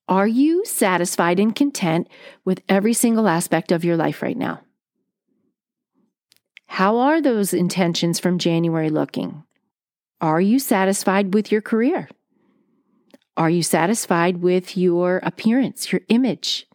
Are 0.08 0.28
you 0.28 0.66
satisfied 0.66 1.40
and 1.40 1.56
content 1.56 2.08
with 2.44 2.62
every 2.68 2.94
single 2.94 3.28
aspect 3.28 3.72
of 3.72 3.86
your 3.86 3.96
life 3.96 4.22
right 4.22 4.38
now? 4.38 4.62
How 6.70 7.00
are 7.00 7.20
those 7.20 7.52
intentions 7.54 8.20
from 8.20 8.38
January 8.38 8.92
looking? 8.92 9.44
Are 10.22 10.40
you 10.40 10.60
satisfied 10.60 11.34
with 11.34 11.52
your 11.52 11.62
career? 11.62 12.10
Are 13.36 13.50
you 13.50 13.64
satisfied 13.64 14.38
with 14.38 14.78
your 14.78 15.18
appearance, 15.24 15.92
your 15.92 16.02
image, 16.10 16.68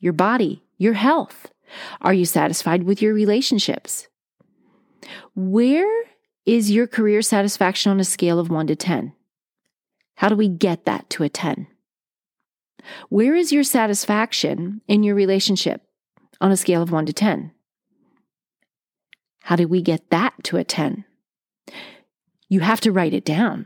your 0.00 0.12
body, 0.12 0.62
your 0.76 0.92
health? 0.92 1.50
Are 2.02 2.12
you 2.12 2.26
satisfied 2.26 2.84
with 2.84 3.00
your 3.00 3.14
relationships? 3.14 4.06
Where 5.34 6.04
is 6.44 6.70
your 6.70 6.86
career 6.86 7.22
satisfaction 7.22 7.90
on 7.90 8.00
a 8.00 8.04
scale 8.04 8.38
of 8.38 8.50
1 8.50 8.66
to 8.66 8.76
10? 8.76 9.12
How 10.16 10.28
do 10.28 10.36
we 10.36 10.48
get 10.48 10.84
that 10.84 11.08
to 11.10 11.24
a 11.24 11.28
10? 11.28 11.66
Where 13.08 13.34
is 13.34 13.50
your 13.50 13.64
satisfaction 13.64 14.82
in 14.86 15.02
your 15.02 15.14
relationship 15.14 15.82
on 16.38 16.52
a 16.52 16.56
scale 16.56 16.82
of 16.82 16.92
1 16.92 17.06
to 17.06 17.12
10? 17.12 17.52
How 19.48 19.56
do 19.56 19.66
we 19.66 19.80
get 19.80 20.10
that 20.10 20.34
to 20.44 20.58
a 20.58 20.62
10? 20.62 21.06
You 22.50 22.60
have 22.60 22.82
to 22.82 22.92
write 22.92 23.14
it 23.14 23.24
down. 23.24 23.64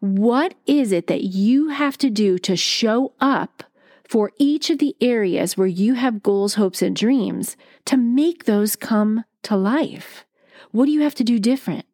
What 0.00 0.52
is 0.66 0.92
it 0.92 1.06
that 1.06 1.24
you 1.24 1.70
have 1.70 1.96
to 1.98 2.10
do 2.10 2.36
to 2.40 2.56
show 2.56 3.14
up 3.22 3.64
for 4.06 4.32
each 4.38 4.68
of 4.68 4.80
the 4.80 4.94
areas 5.00 5.56
where 5.56 5.66
you 5.66 5.94
have 5.94 6.22
goals, 6.22 6.56
hopes, 6.56 6.82
and 6.82 6.94
dreams 6.94 7.56
to 7.86 7.96
make 7.96 8.44
those 8.44 8.76
come 8.76 9.24
to 9.44 9.56
life? 9.56 10.26
What 10.72 10.84
do 10.84 10.92
you 10.92 11.00
have 11.00 11.14
to 11.14 11.24
do 11.24 11.38
different? 11.38 11.86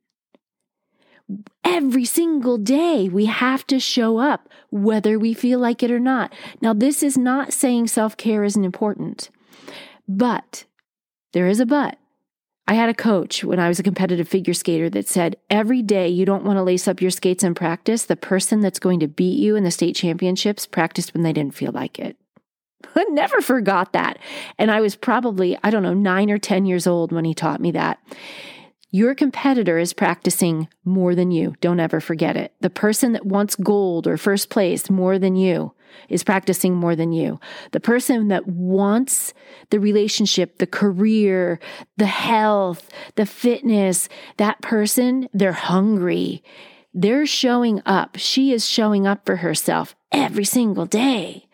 Every 1.62 2.06
single 2.06 2.58
day, 2.58 3.08
we 3.08 3.26
have 3.26 3.64
to 3.68 3.78
show 3.78 4.18
up, 4.18 4.48
whether 4.72 5.20
we 5.20 5.34
feel 5.34 5.60
like 5.60 5.84
it 5.84 5.92
or 5.92 6.00
not. 6.00 6.34
Now, 6.60 6.72
this 6.72 7.00
is 7.00 7.16
not 7.16 7.52
saying 7.52 7.86
self 7.86 8.16
care 8.16 8.42
isn't 8.42 8.64
important, 8.64 9.30
but 10.08 10.64
there 11.32 11.46
is 11.46 11.60
a 11.60 11.66
but. 11.66 11.99
I 12.70 12.74
had 12.74 12.88
a 12.88 12.94
coach 12.94 13.42
when 13.42 13.58
I 13.58 13.66
was 13.66 13.80
a 13.80 13.82
competitive 13.82 14.28
figure 14.28 14.54
skater 14.54 14.88
that 14.90 15.08
said, 15.08 15.34
every 15.50 15.82
day 15.82 16.06
you 16.06 16.24
don't 16.24 16.44
want 16.44 16.56
to 16.56 16.62
lace 16.62 16.86
up 16.86 17.02
your 17.02 17.10
skates 17.10 17.42
and 17.42 17.56
practice. 17.56 18.04
The 18.04 18.14
person 18.14 18.60
that's 18.60 18.78
going 18.78 19.00
to 19.00 19.08
beat 19.08 19.40
you 19.40 19.56
in 19.56 19.64
the 19.64 19.72
state 19.72 19.96
championships 19.96 20.66
practiced 20.66 21.12
when 21.12 21.24
they 21.24 21.32
didn't 21.32 21.56
feel 21.56 21.72
like 21.72 21.98
it. 21.98 22.16
I 22.94 23.02
never 23.10 23.40
forgot 23.40 23.92
that. 23.94 24.20
And 24.56 24.70
I 24.70 24.80
was 24.80 24.94
probably, 24.94 25.58
I 25.64 25.70
don't 25.70 25.82
know, 25.82 25.94
nine 25.94 26.30
or 26.30 26.38
10 26.38 26.64
years 26.64 26.86
old 26.86 27.10
when 27.10 27.24
he 27.24 27.34
taught 27.34 27.60
me 27.60 27.72
that. 27.72 27.98
Your 28.92 29.14
competitor 29.14 29.78
is 29.78 29.92
practicing 29.92 30.68
more 30.84 31.14
than 31.14 31.30
you. 31.30 31.54
Don't 31.60 31.78
ever 31.78 32.00
forget 32.00 32.36
it. 32.36 32.52
The 32.60 32.70
person 32.70 33.12
that 33.12 33.24
wants 33.24 33.54
gold 33.54 34.08
or 34.08 34.16
first 34.16 34.50
place 34.50 34.90
more 34.90 35.16
than 35.16 35.36
you 35.36 35.72
is 36.08 36.24
practicing 36.24 36.74
more 36.74 36.96
than 36.96 37.12
you. 37.12 37.38
The 37.70 37.78
person 37.80 38.28
that 38.28 38.48
wants 38.48 39.32
the 39.70 39.78
relationship, 39.78 40.58
the 40.58 40.66
career, 40.66 41.60
the 41.98 42.06
health, 42.06 42.88
the 43.14 43.26
fitness, 43.26 44.08
that 44.38 44.60
person, 44.60 45.28
they're 45.32 45.52
hungry. 45.52 46.42
They're 46.92 47.26
showing 47.26 47.82
up. 47.86 48.16
She 48.16 48.52
is 48.52 48.66
showing 48.66 49.06
up 49.06 49.24
for 49.24 49.36
herself 49.36 49.94
every 50.10 50.44
single 50.44 50.86
day. 50.86 51.46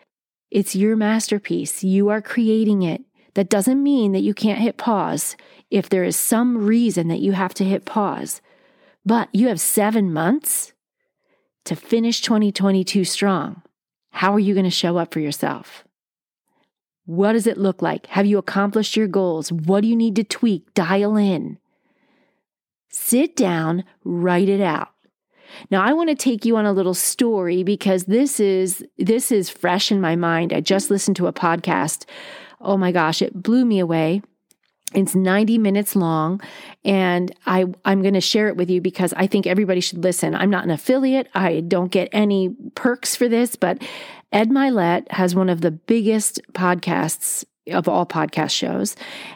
It's 0.49 0.75
your 0.75 0.95
masterpiece. 0.95 1.83
You 1.83 2.09
are 2.09 2.21
creating 2.21 2.81
it. 2.81 3.03
That 3.37 3.49
doesn't 3.49 3.83
mean 3.83 4.13
that 4.13 4.23
you 4.23 4.33
can't 4.33 4.57
hit 4.57 4.77
pause 4.77 5.37
if 5.69 5.89
there 5.89 6.03
is 6.03 6.15
some 6.15 6.57
reason 6.57 7.07
that 7.09 7.19
you 7.19 7.33
have 7.33 7.53
to 7.53 7.63
hit 7.63 7.85
pause. 7.85 8.41
But 9.05 9.29
you 9.31 9.49
have 9.49 9.59
seven 9.59 10.11
months 10.11 10.73
to 11.65 11.75
finish 11.75 12.21
2022 12.21 13.03
strong. 13.03 13.61
How 14.09 14.33
are 14.33 14.39
you 14.39 14.55
going 14.55 14.63
to 14.63 14.71
show 14.71 14.97
up 14.97 15.13
for 15.13 15.19
yourself? 15.19 15.83
What 17.05 17.33
does 17.33 17.45
it 17.45 17.59
look 17.59 17.83
like? 17.83 18.07
Have 18.07 18.25
you 18.25 18.39
accomplished 18.39 18.97
your 18.97 19.07
goals? 19.07 19.51
What 19.51 19.81
do 19.81 19.87
you 19.87 19.95
need 19.95 20.15
to 20.15 20.23
tweak, 20.23 20.73
dial 20.73 21.15
in? 21.15 21.59
Sit 22.89 23.35
down, 23.35 23.83
write 24.03 24.49
it 24.49 24.61
out. 24.61 24.93
Now 25.69 25.83
I 25.83 25.93
want 25.93 26.09
to 26.09 26.15
take 26.15 26.43
you 26.43 26.57
on 26.57 26.65
a 26.65 26.73
little 26.73 26.95
story 26.95 27.61
because 27.61 28.05
this 28.05 28.39
is 28.39 28.83
this 28.97 29.31
is 29.31 29.51
fresh 29.51 29.91
in 29.91 30.01
my 30.01 30.15
mind. 30.15 30.51
I 30.53 30.59
just 30.59 30.89
listened 30.89 31.17
to 31.17 31.27
a 31.27 31.33
podcast. 31.33 32.05
Oh 32.59 32.77
my 32.77 32.91
gosh, 32.91 33.21
it 33.21 33.41
blew 33.41 33.65
me 33.65 33.79
away. 33.79 34.21
It's 34.93 35.15
90 35.15 35.57
minutes 35.57 35.95
long 35.97 36.41
and 36.85 37.33
I 37.45 37.65
I'm 37.83 38.01
going 38.01 38.13
to 38.13 38.21
share 38.21 38.47
it 38.47 38.55
with 38.55 38.69
you 38.69 38.79
because 38.79 39.13
I 39.17 39.27
think 39.27 39.45
everybody 39.45 39.81
should 39.81 40.01
listen. 40.01 40.33
I'm 40.33 40.49
not 40.49 40.63
an 40.63 40.71
affiliate. 40.71 41.27
I 41.35 41.59
don't 41.59 41.91
get 41.91 42.07
any 42.13 42.55
perks 42.73 43.13
for 43.13 43.27
this, 43.27 43.57
but 43.57 43.81
Ed 44.31 44.49
Mylett 44.49 45.11
has 45.11 45.35
one 45.35 45.49
of 45.49 45.59
the 45.59 45.71
biggest 45.71 46.39
podcasts 46.53 47.43
of 47.71 47.89
all 47.89 48.05
podcast 48.05 48.51
shows 48.51 48.95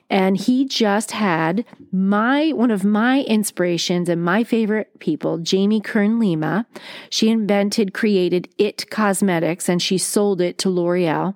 and 0.09 0.37
he 0.37 0.65
just 0.65 1.11
had 1.11 1.65
my 1.91 2.51
one 2.53 2.71
of 2.71 2.83
my 2.83 3.23
inspirations 3.23 4.07
and 4.07 4.23
my 4.23 4.43
favorite 4.43 4.99
people 4.99 5.37
Jamie 5.37 5.81
Kern 5.81 6.17
Lima 6.17 6.65
she 7.09 7.29
invented 7.29 7.93
created 7.93 8.47
IT 8.57 8.89
Cosmetics 8.89 9.67
and 9.67 9.81
she 9.81 9.97
sold 9.97 10.39
it 10.39 10.57
to 10.59 10.69
L'Oreal 10.69 11.35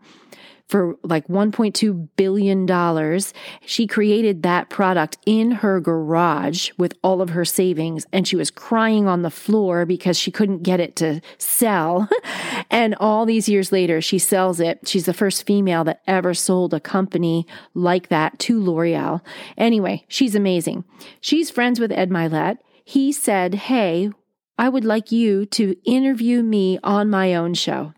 for 0.68 0.96
like 1.04 1.28
$1.2 1.28 2.10
billion. 2.16 3.20
She 3.66 3.88
created 3.88 4.44
that 4.44 4.70
product 4.70 5.18
in 5.26 5.52
her 5.52 5.80
garage 5.80 6.72
with 6.78 6.94
all 7.04 7.22
of 7.22 7.30
her 7.30 7.46
savings, 7.46 8.06
and 8.12 8.28
she 8.28 8.36
was 8.36 8.50
crying 8.50 9.08
on 9.08 9.22
the 9.22 9.30
floor 9.30 9.86
because 9.86 10.18
she 10.18 10.32
couldn't 10.32 10.64
get 10.64 10.80
it 10.80 10.96
to 10.98 11.22
sell. 11.38 12.10
and 12.72 12.96
all 12.96 13.26
these 13.26 13.48
years 13.48 13.72
later, 13.72 14.02
she 14.02 14.18
sells 14.18 14.60
it. 14.60 14.88
She's 14.88 15.06
the 15.06 15.14
first 15.14 15.46
female 15.46 15.84
that 15.84 16.02
ever 16.08 16.34
sold 16.34 16.74
a 16.74 16.80
company 16.80 17.46
like 17.74 18.10
that 18.10 18.40
to 18.40 18.60
L'Oreal. 18.60 19.22
Anyway, 19.58 20.06
she's 20.08 20.36
amazing. 20.36 20.84
She's 21.22 21.52
friends 21.52 21.80
with 21.80 21.92
Ed 21.92 22.10
Mylett. 22.10 22.58
He 22.84 23.12
said, 23.12 23.56
Hey, 23.56 24.10
I 24.58 24.70
would 24.70 24.86
like 24.86 25.12
you 25.12 25.46
to 25.48 25.76
interview 25.84 26.42
me 26.42 26.80
on 26.84 27.10
my 27.10 27.36
own 27.36 27.54
show. 27.54 27.94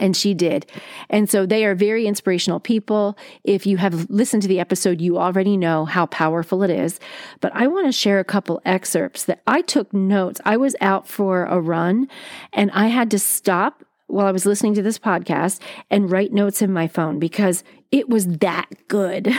And 0.00 0.16
she 0.16 0.34
did. 0.34 0.66
And 1.10 1.28
so 1.28 1.46
they 1.46 1.64
are 1.64 1.74
very 1.74 2.06
inspirational 2.06 2.60
people. 2.60 3.16
If 3.44 3.66
you 3.66 3.76
have 3.76 4.08
listened 4.08 4.42
to 4.42 4.48
the 4.48 4.60
episode, 4.60 5.00
you 5.00 5.18
already 5.18 5.56
know 5.56 5.84
how 5.84 6.06
powerful 6.06 6.62
it 6.62 6.70
is. 6.70 6.98
But 7.40 7.52
I 7.54 7.66
want 7.66 7.86
to 7.86 7.92
share 7.92 8.18
a 8.18 8.24
couple 8.24 8.60
excerpts 8.64 9.24
that 9.24 9.42
I 9.46 9.62
took 9.62 9.92
notes. 9.92 10.40
I 10.44 10.56
was 10.56 10.74
out 10.80 11.06
for 11.08 11.44
a 11.44 11.60
run 11.60 12.08
and 12.52 12.70
I 12.72 12.88
had 12.88 13.10
to 13.10 13.18
stop 13.18 13.84
while 14.06 14.26
I 14.26 14.32
was 14.32 14.46
listening 14.46 14.74
to 14.74 14.82
this 14.82 14.98
podcast 14.98 15.60
and 15.90 16.10
write 16.10 16.32
notes 16.32 16.60
in 16.60 16.72
my 16.72 16.86
phone 16.86 17.18
because 17.18 17.64
it 17.90 18.08
was 18.08 18.26
that 18.38 18.68
good. 18.88 19.32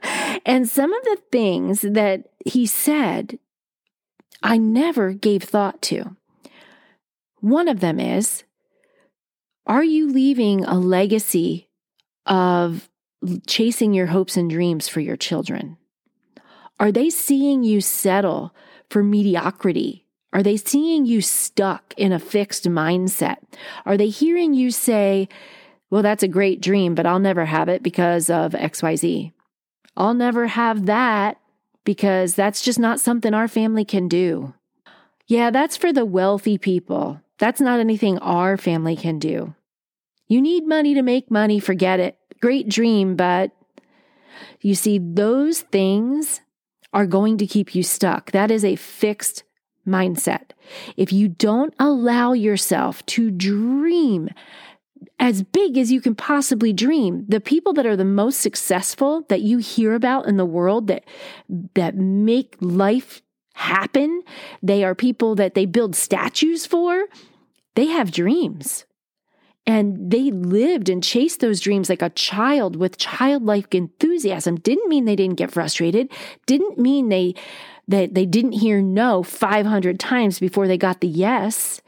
and 0.46 0.68
some 0.68 0.92
of 0.92 1.02
the 1.04 1.18
things 1.32 1.80
that 1.80 2.24
he 2.44 2.66
said, 2.66 3.38
I 4.42 4.58
never 4.58 5.12
gave 5.12 5.42
thought 5.42 5.80
to. 5.82 6.16
One 7.40 7.68
of 7.68 7.80
them 7.80 8.00
is, 8.00 8.44
are 9.68 9.84
you 9.84 10.10
leaving 10.10 10.64
a 10.64 10.78
legacy 10.78 11.68
of 12.26 12.88
chasing 13.46 13.92
your 13.92 14.06
hopes 14.06 14.36
and 14.36 14.50
dreams 14.50 14.88
for 14.88 15.00
your 15.00 15.16
children? 15.16 15.76
Are 16.80 16.90
they 16.90 17.10
seeing 17.10 17.62
you 17.62 17.80
settle 17.80 18.54
for 18.88 19.02
mediocrity? 19.02 20.06
Are 20.32 20.42
they 20.42 20.56
seeing 20.56 21.06
you 21.06 21.20
stuck 21.20 21.94
in 21.96 22.12
a 22.12 22.18
fixed 22.18 22.64
mindset? 22.64 23.36
Are 23.84 23.96
they 23.96 24.08
hearing 24.08 24.54
you 24.54 24.70
say, 24.70 25.28
well, 25.90 26.02
that's 26.02 26.22
a 26.22 26.28
great 26.28 26.60
dream, 26.60 26.94
but 26.94 27.06
I'll 27.06 27.18
never 27.18 27.44
have 27.44 27.68
it 27.68 27.82
because 27.82 28.30
of 28.30 28.52
XYZ? 28.52 29.32
I'll 29.96 30.14
never 30.14 30.46
have 30.46 30.86
that 30.86 31.40
because 31.84 32.34
that's 32.34 32.62
just 32.62 32.78
not 32.78 33.00
something 33.00 33.34
our 33.34 33.48
family 33.48 33.84
can 33.84 34.08
do. 34.08 34.54
Yeah, 35.26 35.50
that's 35.50 35.76
for 35.76 35.92
the 35.92 36.04
wealthy 36.04 36.56
people. 36.56 37.20
That's 37.38 37.60
not 37.60 37.80
anything 37.80 38.18
our 38.18 38.56
family 38.56 38.96
can 38.96 39.18
do. 39.18 39.54
You 40.28 40.40
need 40.40 40.66
money 40.66 40.94
to 40.94 41.02
make 41.02 41.30
money, 41.30 41.58
forget 41.58 42.00
it. 42.00 42.18
Great 42.40 42.68
dream, 42.68 43.16
but 43.16 43.50
you 44.60 44.74
see, 44.74 44.98
those 44.98 45.62
things 45.62 46.40
are 46.92 47.06
going 47.06 47.38
to 47.38 47.46
keep 47.46 47.74
you 47.74 47.82
stuck. 47.82 48.30
That 48.32 48.50
is 48.50 48.64
a 48.64 48.76
fixed 48.76 49.42
mindset. 49.86 50.50
If 50.96 51.12
you 51.12 51.28
don't 51.28 51.74
allow 51.78 52.32
yourself 52.32 53.04
to 53.06 53.30
dream 53.30 54.28
as 55.18 55.42
big 55.42 55.78
as 55.78 55.90
you 55.90 56.00
can 56.00 56.14
possibly 56.14 56.72
dream, 56.72 57.24
the 57.28 57.40
people 57.40 57.72
that 57.74 57.86
are 57.86 57.96
the 57.96 58.04
most 58.04 58.40
successful 58.40 59.24
that 59.28 59.42
you 59.42 59.58
hear 59.58 59.94
about 59.94 60.26
in 60.26 60.36
the 60.36 60.44
world 60.44 60.88
that 60.88 61.04
that 61.74 61.96
make 61.96 62.56
life 62.60 63.22
happen, 63.54 64.22
they 64.62 64.84
are 64.84 64.94
people 64.94 65.34
that 65.34 65.54
they 65.54 65.66
build 65.66 65.96
statues 65.96 66.66
for. 66.66 67.06
They 67.74 67.86
have 67.86 68.10
dreams. 68.10 68.84
And 69.68 70.10
they 70.10 70.30
lived 70.30 70.88
and 70.88 71.04
chased 71.04 71.40
those 71.40 71.60
dreams 71.60 71.90
like 71.90 72.00
a 72.00 72.08
child 72.08 72.74
with 72.74 72.96
childlike 72.96 73.74
enthusiasm. 73.74 74.56
Didn't 74.56 74.88
mean 74.88 75.04
they 75.04 75.14
didn't 75.14 75.36
get 75.36 75.50
frustrated. 75.50 76.10
Didn't 76.46 76.78
mean 76.78 77.10
they 77.10 77.34
that 77.86 78.14
they 78.14 78.24
didn't 78.24 78.52
hear 78.52 78.80
no 78.80 79.22
500 79.22 80.00
times 80.00 80.38
before 80.38 80.66
they 80.66 80.78
got 80.78 81.02
the 81.02 81.06
yes. 81.06 81.82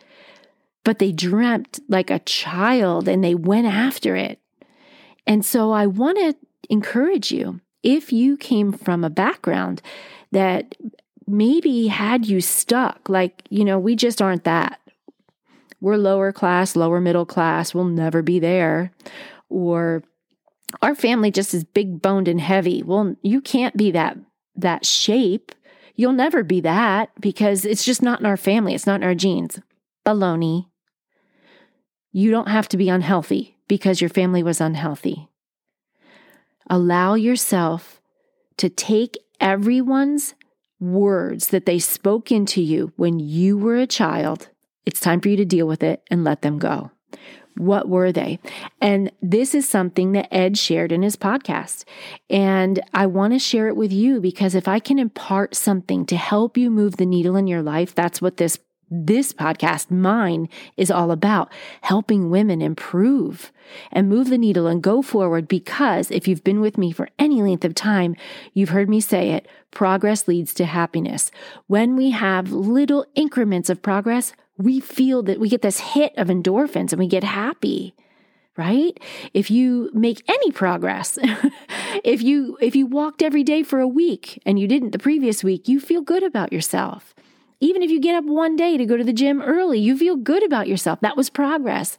But 0.85 0.99
they 0.99 1.11
dreamt 1.11 1.81
like 1.89 2.11
a 2.11 2.19
child 2.19 3.09
and 3.09 3.25
they 3.25 3.35
went 3.35 3.67
after 3.67 4.15
it. 4.15 4.41
And 5.27 5.43
so 5.43 5.73
I 5.73 5.87
want 5.87 6.19
to 6.19 6.37
encourage 6.69 7.33
you 7.33 7.63
if 7.83 8.13
you 8.13 8.37
came 8.37 8.73
from 8.73 9.05
a 9.05 9.11
background 9.11 9.81
that 10.33 10.75
maybe 11.27 11.87
had 11.87 12.27
you 12.27 12.43
stuck, 12.43 13.09
like, 13.09 13.43
you 13.49 13.65
know, 13.65 13.79
we 13.79 13.97
just 13.97 14.21
aren't 14.21 14.45
that 14.45 14.81
we're 15.81 15.97
lower 15.97 16.33
class, 16.33 16.77
lower 16.77 17.01
middle 17.01 17.27
class, 17.27 17.75
we'll 17.75 17.85
never 17.85 18.23
be 18.23 18.39
there. 18.39 18.93
Or 19.49 20.03
our 20.83 20.95
family 20.95 21.31
just 21.31 21.55
is 21.55 21.65
big 21.65 22.01
boned 22.01 22.29
and 22.29 22.41
heavy. 22.41 22.83
Well, 22.83 23.17
you 23.23 23.41
can't 23.41 23.77
be 23.77 23.91
that 23.93 24.17
that 24.57 24.85
shape. 24.85 25.53
You'll 25.97 26.13
never 26.13 26.43
be 26.43 26.61
that 26.61 27.11
because 27.21 27.65
it's 27.65 27.85
just 27.85 28.03
not 28.03 28.21
in 28.21 28.27
our 28.27 28.37
family. 28.37 28.75
It's 28.75 28.87
not 28.87 29.01
in 29.01 29.05
our 29.07 29.15
genes. 29.15 29.61
Baloney. 30.07 30.67
You 32.13 32.31
don't 32.31 32.49
have 32.49 32.69
to 32.71 32.77
be 32.77 32.89
unhealthy 32.89 33.57
because 33.69 34.01
your 34.01 34.11
family 34.11 34.43
was 34.43 34.61
unhealthy. 34.61 35.29
Allow 36.69 37.15
yourself 37.15 38.01
to 38.57 38.69
take 38.69 39.19
everyone's 39.41 40.35
words 40.79 41.49
that 41.49 41.67
they 41.67 41.79
spoke 41.79 42.33
into 42.33 42.63
you 42.63 42.93
when 42.97 43.19
you 43.19 43.59
were 43.59 43.77
a 43.77 43.87
child. 43.87 44.49
It's 44.87 45.01
time 45.01 45.21
for 45.21 45.29
you 45.29 45.37
to 45.37 45.45
deal 45.45 45.67
with 45.67 45.83
it 45.83 46.03
and 46.11 46.25
let 46.25 46.43
them 46.43 46.59
go. 46.59 46.91
What 47.57 47.89
were 47.89 48.13
they? 48.13 48.39
And 48.81 49.11
this 49.21 49.55
is 49.55 49.69
something 49.69 50.13
that 50.13 50.33
Ed 50.33 50.57
shared 50.57 50.93
in 50.93 51.03
his 51.03 51.17
podcast. 51.17 51.85
And 52.31 52.81
I 52.95 53.07
want 53.07 53.33
to 53.33 53.39
share 53.39 53.69
it 53.69 53.77
with 53.77 53.93
you 53.93 54.21
because 54.21 54.55
if 54.55 54.69
I 54.69 54.79
can 54.79 54.99
impart 54.99 55.55
something 55.55 56.07
to 56.07 56.17
help 56.17 56.57
you 56.57 56.71
move 56.71 56.97
the 56.97 57.07
needle 57.07 57.37
in 57.37 57.47
your 57.47 57.63
life, 57.63 57.95
that's 57.95 58.23
what 58.23 58.37
this 58.37 58.59
this 58.91 59.33
podcast, 59.33 59.89
mine, 59.91 60.49
is 60.77 60.91
all 60.91 61.13
about 61.13 61.53
helping 61.83 62.29
women 62.29 62.61
improve 62.61 63.53
and 63.93 64.09
move 64.09 64.29
the 64.29 64.39
needle 64.39 64.67
and 64.67 64.83
go 64.83 65.01
forward. 65.01 65.47
Because 65.47 66.11
if 66.11 66.27
you've 66.27 66.43
been 66.43 66.61
with 66.61 66.77
me 66.77 66.91
for 66.91 67.09
any 67.17 67.41
length 67.41 67.65
of 67.65 67.75
time, 67.75 68.17
you've 68.53 68.71
heard 68.71 68.89
me 68.89 69.01
say 69.01 69.31
it 69.31 69.47
progress 69.71 70.27
leads 70.27 70.53
to 70.55 70.65
happiness. 70.65 71.31
When 71.69 71.95
we 71.95 72.11
have 72.11 72.51
little 72.51 73.07
increments 73.15 73.71
of 73.71 73.81
progress, 73.81 74.33
we 74.63 74.81
feel 74.81 75.23
that 75.23 75.41
we 75.41 75.49
get 75.49 75.63
this 75.63 75.81
hit 75.81 76.13
of 76.17 76.29
endorphins 76.29 76.93
and 76.93 76.99
we 76.99 77.07
get 77.07 77.25
happy 77.25 77.95
right? 78.57 78.99
If 79.33 79.51
you 79.51 79.91
make 79.95 80.23
any 80.29 80.51
progress 80.51 81.19
if 82.05 82.21
you 82.21 82.59
if 82.61 82.77
you 82.77 82.87
walked 82.87 83.23
every 83.23 83.43
day 83.43 83.63
for 83.63 83.81
a 83.81 83.89
week 83.89 84.43
and 84.45 84.59
you 84.59 84.69
didn't 84.69 84.91
the 84.91 84.99
previous 84.99 85.43
week 85.43 85.67
you 85.67 85.81
feel 85.81 86.03
good 86.03 86.23
about 86.23 86.53
yourself. 86.53 87.15
Even 87.61 87.83
if 87.83 87.91
you 87.91 88.01
get 88.01 88.15
up 88.15 88.25
one 88.25 88.57
day 88.57 88.77
to 88.77 88.85
go 88.85 88.97
to 88.97 89.05
the 89.05 89.15
gym 89.15 89.41
early 89.41 89.79
you 89.79 89.97
feel 89.97 90.17
good 90.17 90.45
about 90.45 90.69
yourself. 90.69 91.01
That 91.01 91.17
was 91.17 91.31
progress. 91.31 91.97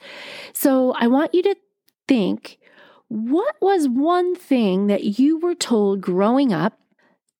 So 0.54 0.94
i 1.00 1.08
want 1.08 1.34
you 1.34 1.42
to 1.44 1.56
think 2.08 2.60
what 3.08 3.56
was 3.60 3.90
one 3.90 4.36
thing 4.36 4.88
that 4.88 5.20
you 5.20 5.40
were 5.40 5.56
told 5.56 6.00
growing 6.02 6.54
up 6.54 6.80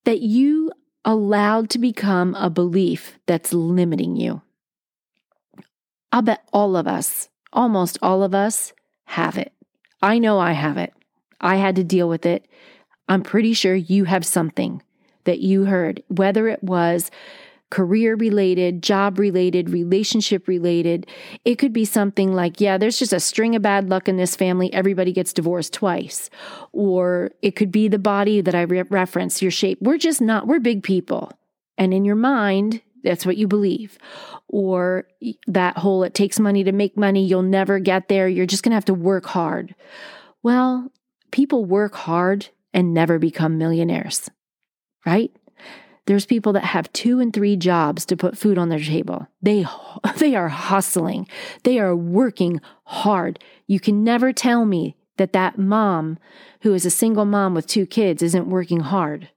that 0.06 0.22
you 0.22 0.72
allowed 1.06 1.70
to 1.70 1.80
become 1.80 2.34
a 2.36 2.50
belief 2.50 3.20
that's 3.28 3.54
limiting 3.54 4.16
you 4.16 4.42
I'll 6.12 6.22
bet 6.22 6.44
all 6.52 6.76
of 6.76 6.88
us, 6.88 7.30
almost 7.54 7.98
all 8.02 8.24
of 8.24 8.36
us, 8.36 8.74
have 9.06 9.38
it. 9.38 9.54
I 10.02 10.20
know 10.20 10.40
I 10.40 10.54
have 10.54 10.78
it. 10.78 10.94
I 11.40 11.56
had 11.56 11.76
to 11.78 11.84
deal 11.84 12.10
with 12.10 12.26
it. 12.26 12.48
I'm 13.08 13.24
pretty 13.24 13.54
sure 13.54 13.76
you 13.76 14.06
have 14.06 14.26
something 14.26 14.82
that 15.26 15.40
you 15.40 15.66
heard, 15.66 16.04
whether 16.08 16.48
it 16.48 16.64
was 16.64 17.12
career 17.70 18.16
related, 18.16 18.84
job 18.84 19.18
related, 19.18 19.70
relationship 19.70 20.48
related. 20.48 21.08
It 21.46 21.56
could 21.56 21.74
be 21.74 21.86
something 21.86 22.34
like, 22.34 22.60
yeah, 22.60 22.78
there's 22.78 23.00
just 23.00 23.14
a 23.14 23.20
string 23.20 23.56
of 23.56 23.62
bad 23.62 23.90
luck 23.90 24.08
in 24.08 24.18
this 24.18 24.36
family. 24.36 24.72
Everybody 24.74 25.12
gets 25.14 25.34
divorced 25.34 25.74
twice. 25.74 26.30
Or 26.74 27.32
it 27.42 27.56
could 27.56 27.72
be 27.72 27.88
the 27.88 27.98
body 27.98 28.42
that 28.42 28.54
I 28.54 28.64
re- 28.64 28.84
reference, 28.84 29.42
your 29.42 29.52
shape. 29.52 29.80
We're 29.82 29.98
just 29.98 30.22
not, 30.22 30.48
we're 30.48 30.60
big 30.60 30.84
people. 30.84 31.32
And 31.78 31.94
in 31.94 32.06
your 32.06 32.16
mind, 32.16 32.82
that's 33.04 33.26
what 33.26 33.38
you 33.38 33.48
believe. 33.48 33.98
Or 34.48 35.08
that 35.48 35.78
whole 35.78 36.04
it 36.04 36.14
takes 36.14 36.40
money 36.40 36.64
to 36.64 36.72
make 36.72 36.98
money, 36.98 37.26
you'll 37.26 37.42
never 37.42 37.80
get 37.80 38.08
there, 38.08 38.28
you're 38.28 38.46
just 38.46 38.64
going 38.64 38.72
to 38.72 38.76
have 38.76 38.86
to 38.86 38.94
work 38.94 39.26
hard. 39.26 39.76
Well, 40.44 40.92
people 41.32 41.66
work 41.66 41.96
hard 41.96 42.50
and 42.74 42.94
never 42.94 43.20
become 43.20 43.58
millionaires, 43.58 44.30
right? 45.06 45.32
There's 46.08 46.26
people 46.26 46.54
that 46.54 46.64
have 46.64 46.92
two 46.94 47.20
and 47.20 47.32
three 47.32 47.56
jobs 47.56 48.06
to 48.08 48.18
put 48.18 48.38
food 48.38 48.58
on 48.58 48.70
their 48.70 48.80
table. 48.80 49.28
They 49.42 49.66
they 50.18 50.36
are 50.36 50.50
hustling. 50.50 51.28
They 51.64 51.80
are 51.80 51.96
working 51.96 52.60
hard. 52.86 53.40
You 53.68 53.80
can 53.80 54.04
never 54.04 54.34
tell 54.34 54.66
me 54.66 54.96
that 55.18 55.34
that 55.34 55.58
mom 55.58 56.18
who 56.62 56.74
is 56.74 56.86
a 56.86 56.90
single 56.90 57.26
mom 57.26 57.54
with 57.54 57.68
two 57.68 57.86
kids 57.86 58.24
isn't 58.24 58.50
working 58.50 58.80
hard. 58.80 59.30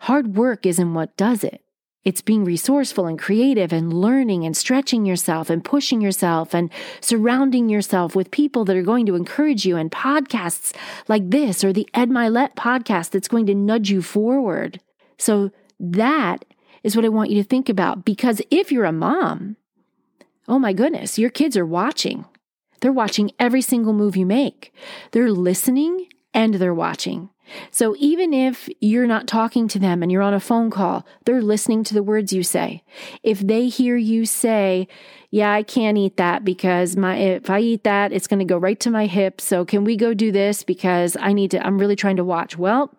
Hard 0.00 0.36
work 0.36 0.64
isn't 0.64 0.94
what 0.94 1.16
does 1.16 1.42
it. 1.42 1.62
It's 2.06 2.22
being 2.22 2.44
resourceful 2.44 3.06
and 3.06 3.18
creative 3.18 3.72
and 3.72 3.92
learning 3.92 4.44
and 4.44 4.56
stretching 4.56 5.04
yourself 5.04 5.50
and 5.50 5.64
pushing 5.64 6.00
yourself 6.00 6.54
and 6.54 6.70
surrounding 7.00 7.68
yourself 7.68 8.14
with 8.14 8.30
people 8.30 8.64
that 8.66 8.76
are 8.76 8.82
going 8.82 9.06
to 9.06 9.16
encourage 9.16 9.66
you 9.66 9.76
and 9.76 9.90
podcasts 9.90 10.72
like 11.08 11.30
this 11.30 11.64
or 11.64 11.72
the 11.72 11.88
Ed 11.94 12.08
Mylett 12.08 12.54
podcast 12.54 13.10
that's 13.10 13.26
going 13.26 13.46
to 13.46 13.56
nudge 13.56 13.90
you 13.90 14.02
forward. 14.02 14.80
So 15.18 15.50
that 15.80 16.44
is 16.84 16.94
what 16.94 17.04
I 17.04 17.08
want 17.08 17.30
you 17.30 17.42
to 17.42 17.48
think 17.48 17.68
about 17.68 18.04
because 18.04 18.40
if 18.52 18.70
you're 18.70 18.84
a 18.84 18.92
mom, 18.92 19.56
oh 20.46 20.60
my 20.60 20.72
goodness, 20.72 21.18
your 21.18 21.30
kids 21.30 21.56
are 21.56 21.66
watching. 21.66 22.24
They're 22.82 22.92
watching 22.92 23.32
every 23.40 23.62
single 23.62 23.92
move 23.92 24.16
you 24.16 24.26
make. 24.26 24.72
They're 25.10 25.32
listening 25.32 26.06
and 26.32 26.54
they're 26.54 26.72
watching. 26.72 27.30
So 27.70 27.94
even 27.98 28.32
if 28.32 28.68
you're 28.80 29.06
not 29.06 29.26
talking 29.26 29.68
to 29.68 29.78
them 29.78 30.02
and 30.02 30.10
you're 30.10 30.22
on 30.22 30.34
a 30.34 30.40
phone 30.40 30.70
call, 30.70 31.06
they're 31.24 31.42
listening 31.42 31.84
to 31.84 31.94
the 31.94 32.02
words 32.02 32.32
you 32.32 32.42
say. 32.42 32.82
If 33.22 33.40
they 33.40 33.68
hear 33.68 33.96
you 33.96 34.26
say, 34.26 34.88
yeah, 35.30 35.52
I 35.52 35.62
can't 35.62 35.98
eat 35.98 36.16
that 36.16 36.44
because 36.44 36.96
my, 36.96 37.16
if 37.16 37.50
I 37.50 37.60
eat 37.60 37.84
that, 37.84 38.12
it's 38.12 38.26
going 38.26 38.38
to 38.38 38.44
go 38.44 38.58
right 38.58 38.78
to 38.80 38.90
my 38.90 39.06
hip. 39.06 39.40
So 39.40 39.64
can 39.64 39.84
we 39.84 39.96
go 39.96 40.14
do 40.14 40.32
this 40.32 40.62
because 40.62 41.16
I 41.20 41.32
need 41.32 41.50
to, 41.52 41.66
I'm 41.66 41.78
really 41.78 41.96
trying 41.96 42.16
to 42.16 42.24
watch. 42.24 42.56
Well, 42.56 42.94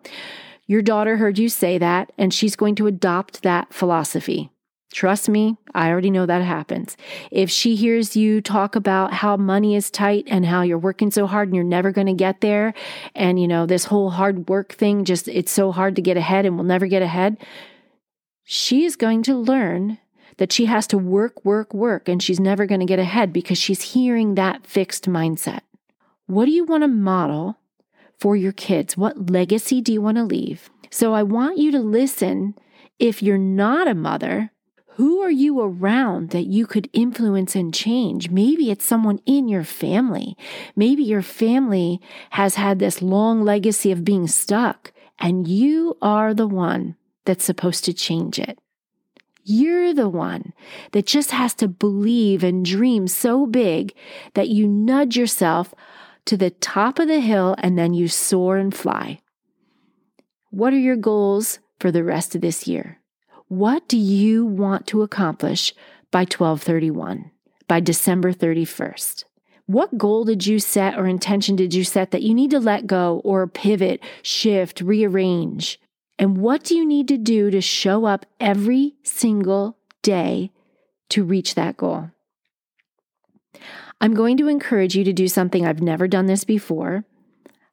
your 0.66 0.82
daughter 0.82 1.16
heard 1.16 1.38
you 1.38 1.48
say 1.48 1.78
that 1.78 2.12
and 2.18 2.32
she's 2.32 2.56
going 2.56 2.74
to 2.76 2.86
adopt 2.86 3.42
that 3.42 3.72
philosophy. 3.72 4.50
Trust 4.92 5.28
me, 5.28 5.56
I 5.74 5.90
already 5.90 6.10
know 6.10 6.24
that 6.24 6.42
happens. 6.42 6.96
If 7.30 7.50
she 7.50 7.76
hears 7.76 8.16
you 8.16 8.40
talk 8.40 8.74
about 8.74 9.12
how 9.12 9.36
money 9.36 9.76
is 9.76 9.90
tight 9.90 10.24
and 10.28 10.46
how 10.46 10.62
you're 10.62 10.78
working 10.78 11.10
so 11.10 11.26
hard 11.26 11.48
and 11.48 11.54
you're 11.54 11.64
never 11.64 11.92
going 11.92 12.06
to 12.06 12.14
get 12.14 12.40
there, 12.40 12.72
and 13.14 13.38
you 13.38 13.46
know, 13.46 13.66
this 13.66 13.84
whole 13.84 14.10
hard 14.10 14.48
work 14.48 14.72
thing 14.72 15.04
just 15.04 15.28
it's 15.28 15.52
so 15.52 15.72
hard 15.72 15.94
to 15.96 16.02
get 16.02 16.16
ahead 16.16 16.46
and 16.46 16.56
we'll 16.56 16.64
never 16.64 16.86
get 16.86 17.02
ahead, 17.02 17.36
she 18.44 18.84
is 18.84 18.96
going 18.96 19.22
to 19.24 19.36
learn 19.36 19.98
that 20.38 20.52
she 20.52 20.64
has 20.64 20.86
to 20.86 20.96
work, 20.96 21.44
work, 21.44 21.74
work, 21.74 22.08
and 22.08 22.22
she's 22.22 22.40
never 22.40 22.64
going 22.64 22.80
to 22.80 22.86
get 22.86 22.98
ahead 22.98 23.30
because 23.32 23.58
she's 23.58 23.92
hearing 23.92 24.36
that 24.36 24.66
fixed 24.66 25.04
mindset. 25.04 25.60
What 26.26 26.46
do 26.46 26.50
you 26.50 26.64
want 26.64 26.82
to 26.82 26.88
model 26.88 27.58
for 28.18 28.36
your 28.36 28.52
kids? 28.52 28.96
What 28.96 29.30
legacy 29.30 29.82
do 29.82 29.92
you 29.92 30.00
want 30.00 30.16
to 30.16 30.24
leave? 30.24 30.70
So 30.90 31.12
I 31.12 31.24
want 31.24 31.58
you 31.58 31.70
to 31.72 31.78
listen 31.78 32.54
if 32.98 33.22
you're 33.22 33.36
not 33.36 33.86
a 33.86 33.94
mother 33.94 34.50
who 34.98 35.20
are 35.20 35.30
you 35.30 35.60
around 35.60 36.30
that 36.30 36.46
you 36.46 36.66
could 36.66 36.90
influence 36.92 37.54
and 37.54 37.72
change? 37.72 38.30
Maybe 38.30 38.68
it's 38.68 38.84
someone 38.84 39.20
in 39.26 39.46
your 39.46 39.62
family. 39.62 40.36
Maybe 40.74 41.04
your 41.04 41.22
family 41.22 42.00
has 42.30 42.56
had 42.56 42.80
this 42.80 43.00
long 43.00 43.44
legacy 43.44 43.92
of 43.92 44.04
being 44.04 44.26
stuck, 44.26 44.90
and 45.16 45.46
you 45.46 45.96
are 46.02 46.34
the 46.34 46.48
one 46.48 46.96
that's 47.26 47.44
supposed 47.44 47.84
to 47.84 47.92
change 47.92 48.40
it. 48.40 48.58
You're 49.44 49.94
the 49.94 50.08
one 50.08 50.52
that 50.90 51.06
just 51.06 51.30
has 51.30 51.54
to 51.54 51.68
believe 51.68 52.42
and 52.42 52.64
dream 52.64 53.06
so 53.06 53.46
big 53.46 53.94
that 54.34 54.48
you 54.48 54.66
nudge 54.66 55.16
yourself 55.16 55.72
to 56.24 56.36
the 56.36 56.50
top 56.50 56.98
of 56.98 57.06
the 57.06 57.20
hill 57.20 57.54
and 57.58 57.78
then 57.78 57.94
you 57.94 58.08
soar 58.08 58.56
and 58.56 58.74
fly. 58.74 59.20
What 60.50 60.72
are 60.72 60.78
your 60.78 60.96
goals 60.96 61.60
for 61.78 61.92
the 61.92 62.02
rest 62.02 62.34
of 62.34 62.40
this 62.40 62.66
year? 62.66 62.97
What 63.48 63.88
do 63.88 63.96
you 63.96 64.44
want 64.44 64.86
to 64.88 65.00
accomplish 65.00 65.72
by 66.10 66.20
1231, 66.20 67.30
by 67.66 67.80
December 67.80 68.34
31st? 68.34 69.24
What 69.64 69.96
goal 69.96 70.26
did 70.26 70.46
you 70.46 70.58
set 70.58 70.98
or 70.98 71.06
intention 71.06 71.56
did 71.56 71.72
you 71.72 71.82
set 71.82 72.10
that 72.10 72.22
you 72.22 72.34
need 72.34 72.50
to 72.50 72.60
let 72.60 72.86
go 72.86 73.22
or 73.24 73.46
pivot, 73.46 74.02
shift, 74.20 74.82
rearrange? 74.82 75.80
And 76.18 76.36
what 76.36 76.62
do 76.62 76.76
you 76.76 76.86
need 76.86 77.08
to 77.08 77.16
do 77.16 77.50
to 77.50 77.62
show 77.62 78.04
up 78.04 78.26
every 78.38 78.96
single 79.02 79.78
day 80.02 80.50
to 81.08 81.24
reach 81.24 81.54
that 81.54 81.78
goal? 81.78 82.10
I'm 83.98 84.12
going 84.12 84.36
to 84.36 84.48
encourage 84.48 84.94
you 84.94 85.04
to 85.04 85.12
do 85.14 85.26
something 85.26 85.64
I've 85.64 85.80
never 85.80 86.06
done 86.06 86.26
this 86.26 86.44
before. 86.44 87.04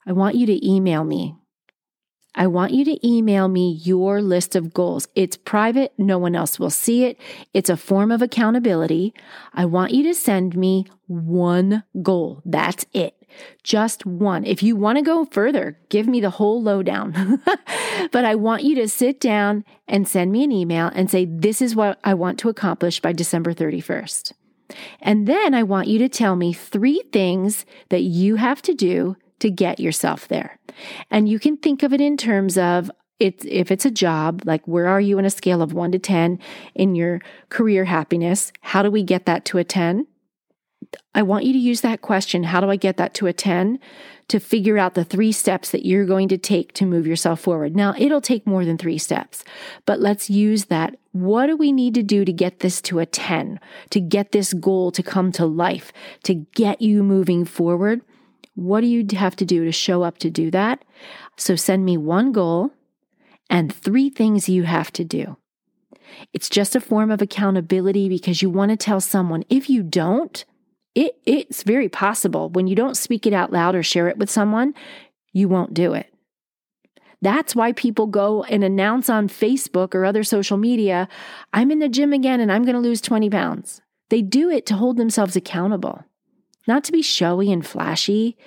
I 0.06 0.14
want 0.14 0.36
you 0.36 0.46
to 0.46 0.66
email 0.66 1.04
me 1.04 1.36
I 2.36 2.48
want 2.48 2.74
you 2.74 2.86
to 2.86 3.08
email 3.08 3.48
me 3.48 3.80
your 3.84 4.22
list 4.22 4.56
of 4.56 4.74
goals. 4.74 5.08
It's 5.16 5.38
private, 5.38 5.94
no 5.98 6.18
one 6.18 6.36
else 6.36 6.60
will 6.60 6.70
see 6.70 7.06
it. 7.06 7.20
It's 7.54 7.70
a 7.70 7.78
form 7.78 8.12
of 8.12 8.22
accountability. 8.22 9.14
I 9.54 9.66
want 9.66 9.94
you 9.94 10.04
to 10.04 10.14
send 10.14 10.56
me 10.56 10.86
one 11.08 11.84
goal. 12.02 12.42
That's 12.46 12.86
it. 12.94 13.16
Just 13.64 14.06
one. 14.06 14.46
If 14.46 14.64
you 14.64 14.76
want 14.76 14.98
to 14.98 15.02
go 15.02 15.26
further, 15.26 15.78
give 15.90 16.08
me 16.08 16.22
the 16.22 16.30
whole 16.30 16.62
lowdown. 16.62 17.42
but 18.12 18.26
I 18.26 18.36
want 18.36 18.64
you 18.64 18.76
to 18.76 18.88
sit 18.88 19.20
down 19.20 19.66
and 19.88 20.08
send 20.08 20.32
me 20.32 20.44
an 20.44 20.52
email 20.52 20.92
and 20.94 21.10
say, 21.10 21.26
This 21.26 21.62
is 21.62 21.76
what 21.76 22.00
I 22.04 22.14
want 22.14 22.40
to 22.40 22.50
accomplish 22.50 23.00
by 23.00 23.12
December 23.12 23.54
31st. 23.54 24.34
And 25.02 25.28
then 25.28 25.54
I 25.54 25.64
want 25.64 25.88
you 25.88 26.00
to 26.00 26.10
tell 26.10 26.36
me 26.36 26.54
three 26.54 27.04
things 27.12 27.66
that 27.90 28.02
you 28.02 28.38
have 28.38 28.62
to 28.64 28.74
do 28.74 29.16
to 29.46 29.52
get 29.52 29.80
yourself 29.80 30.28
there. 30.28 30.58
And 31.12 31.30
you 31.30 31.38
can 31.38 31.56
think 31.56 31.84
of 31.84 31.94
it 31.94 32.02
in 32.02 32.18
terms 32.18 32.58
of 32.58 32.90
it's 33.20 33.46
if 33.48 33.72
it's 33.72 33.86
a 33.86 33.92
job, 33.92 34.42
like 34.44 34.68
where 34.68 34.88
are 34.88 35.00
you 35.00 35.20
on 35.20 35.26
a 35.26 35.30
scale 35.30 35.62
of 35.62 35.72
1 35.72 35.92
to 35.92 36.00
10 36.00 36.40
in 36.74 36.96
your 36.96 37.22
career 37.50 37.86
happiness? 37.86 38.52
How 38.62 38.82
do 38.82 38.90
we 38.90 39.04
get 39.04 39.28
that 39.28 39.46
to 39.46 39.60
a 39.60 39.64
10? 39.64 40.08
I 41.14 41.22
want 41.22 41.46
you 41.46 41.54
to 41.54 41.60
use 41.60 41.82
that 41.82 42.02
question 42.02 42.44
how 42.44 42.60
do 42.60 42.72
I 42.72 42.76
get 42.76 42.98
that 42.98 43.14
to 43.16 43.28
a 43.28 43.34
10? 43.34 43.78
To 44.30 44.40
figure 44.40 44.80
out 44.80 44.96
the 44.96 45.06
three 45.06 45.32
steps 45.32 45.70
that 45.70 45.86
you're 45.86 46.08
going 46.08 46.28
to 46.30 46.38
take 46.40 46.74
to 46.74 46.86
move 46.88 47.06
yourself 47.06 47.40
forward. 47.40 47.76
Now, 47.76 47.94
it'll 47.96 48.22
take 48.22 48.48
more 48.48 48.66
than 48.66 48.80
three 48.80 48.98
steps, 48.98 49.44
but 49.86 50.00
let's 50.00 50.32
use 50.32 50.66
that. 50.66 50.96
What 51.12 51.46
do 51.46 51.56
we 51.56 51.72
need 51.72 51.94
to 51.94 52.02
do 52.02 52.26
to 52.26 52.34
get 52.34 52.62
this 52.62 52.82
to 52.82 52.98
a 52.98 53.06
10, 53.06 53.60
to 53.92 54.00
get 54.00 54.32
this 54.32 54.54
goal 54.54 54.92
to 54.94 55.04
come 55.04 55.32
to 55.34 55.46
life, 55.46 55.94
to 56.24 56.34
get 56.34 56.82
you 56.82 57.04
moving 57.04 57.46
forward? 57.46 58.02
What 58.56 58.82
do 58.82 58.88
you 58.88 59.06
have 59.14 59.36
to 59.38 59.46
do 59.46 59.66
to 59.66 59.72
show 59.72 60.04
up 60.04 60.18
to 60.20 60.30
do 60.30 60.50
that? 60.52 60.84
So 61.38 61.56
send 61.56 61.86
me 61.86 61.98
one 61.98 62.32
goal 62.32 62.72
and 63.50 63.74
three 63.74 64.10
things 64.10 64.50
you 64.50 64.64
have 64.64 64.92
to 64.94 65.04
do. 65.04 65.38
It's 66.34 66.50
just 66.50 66.76
a 66.76 66.82
form 66.82 67.12
of 67.12 67.22
accountability 67.22 68.10
because 68.10 68.42
you 68.42 68.50
want 68.50 68.72
to 68.72 68.78
tell 68.78 69.02
someone 69.02 69.44
if 69.50 69.70
you 69.70 69.84
don't, 69.84 70.46
it, 70.94 71.18
it's 71.26 71.64
very 71.64 71.90
possible 71.90 72.50
when 72.50 72.68
you 72.68 72.76
don't 72.76 72.98
speak 72.98 73.26
it 73.26 73.34
out 73.34 73.52
loud 73.52 73.76
or 73.76 73.84
share 73.84 74.08
it 74.08 74.18
with 74.18 74.30
someone, 74.30 74.74
you 75.34 75.50
won't 75.50 75.74
do 75.74 75.94
it. 75.94 76.14
That's 77.22 77.56
why 77.56 77.72
people 77.72 78.08
go 78.08 78.44
and 78.44 78.64
announce 78.64 79.10
on 79.10 79.28
Facebook 79.28 79.96
or 79.96 80.06
other 80.06 80.24
social 80.24 80.58
media, 80.58 81.08
I'm 81.54 81.72
in 81.72 81.80
the 81.80 81.90
gym 81.90 82.14
again 82.14 82.40
and 82.40 82.52
I'm 82.52 82.64
going 82.64 82.76
to 82.76 82.82
lose 82.82 83.02
20 83.02 83.30
pounds. 83.30 83.82
They 84.10 84.22
do 84.22 84.50
it 84.50 84.66
to 84.68 84.76
hold 84.76 84.98
themselves 84.98 85.36
accountable, 85.36 86.04
not 86.68 86.84
to 86.86 86.92
be 86.92 87.02
showy 87.02 87.52
and 87.52 87.66
flashy 87.66 88.38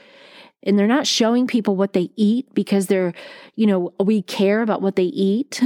and 0.63 0.79
they're 0.79 0.87
not 0.87 1.07
showing 1.07 1.47
people 1.47 1.77
what 1.77 1.93
they 1.93 2.11
eat 2.17 2.53
because 2.53 2.87
they're, 2.87 3.13
you 3.55 3.67
know, 3.67 3.93
we 4.01 4.23
care 4.23 4.61
about 4.61 4.83
what 4.83 4.97
they 4.97 5.05
eat. 5.05 5.61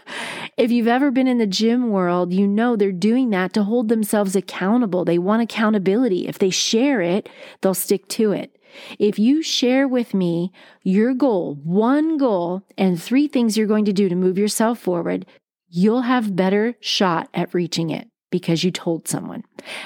if 0.56 0.70
you've 0.70 0.86
ever 0.86 1.10
been 1.10 1.26
in 1.26 1.38
the 1.38 1.46
gym 1.46 1.90
world, 1.90 2.32
you 2.32 2.46
know 2.46 2.76
they're 2.76 2.92
doing 2.92 3.30
that 3.30 3.52
to 3.54 3.64
hold 3.64 3.88
themselves 3.88 4.36
accountable. 4.36 5.04
They 5.04 5.18
want 5.18 5.42
accountability. 5.42 6.28
If 6.28 6.38
they 6.38 6.50
share 6.50 7.00
it, 7.00 7.28
they'll 7.60 7.74
stick 7.74 8.08
to 8.10 8.32
it. 8.32 8.56
If 8.98 9.18
you 9.18 9.42
share 9.42 9.88
with 9.88 10.14
me 10.14 10.52
your 10.82 11.14
goal, 11.14 11.58
one 11.64 12.16
goal, 12.16 12.62
and 12.78 13.02
three 13.02 13.26
things 13.26 13.56
you're 13.56 13.66
going 13.66 13.86
to 13.86 13.92
do 13.92 14.08
to 14.08 14.14
move 14.14 14.38
yourself 14.38 14.78
forward, 14.78 15.26
you'll 15.68 16.02
have 16.02 16.36
better 16.36 16.74
shot 16.80 17.28
at 17.34 17.54
reaching 17.54 17.90
it 17.90 18.08
because 18.30 18.64
you 18.64 18.70
told 18.70 19.08
someone. 19.08 19.44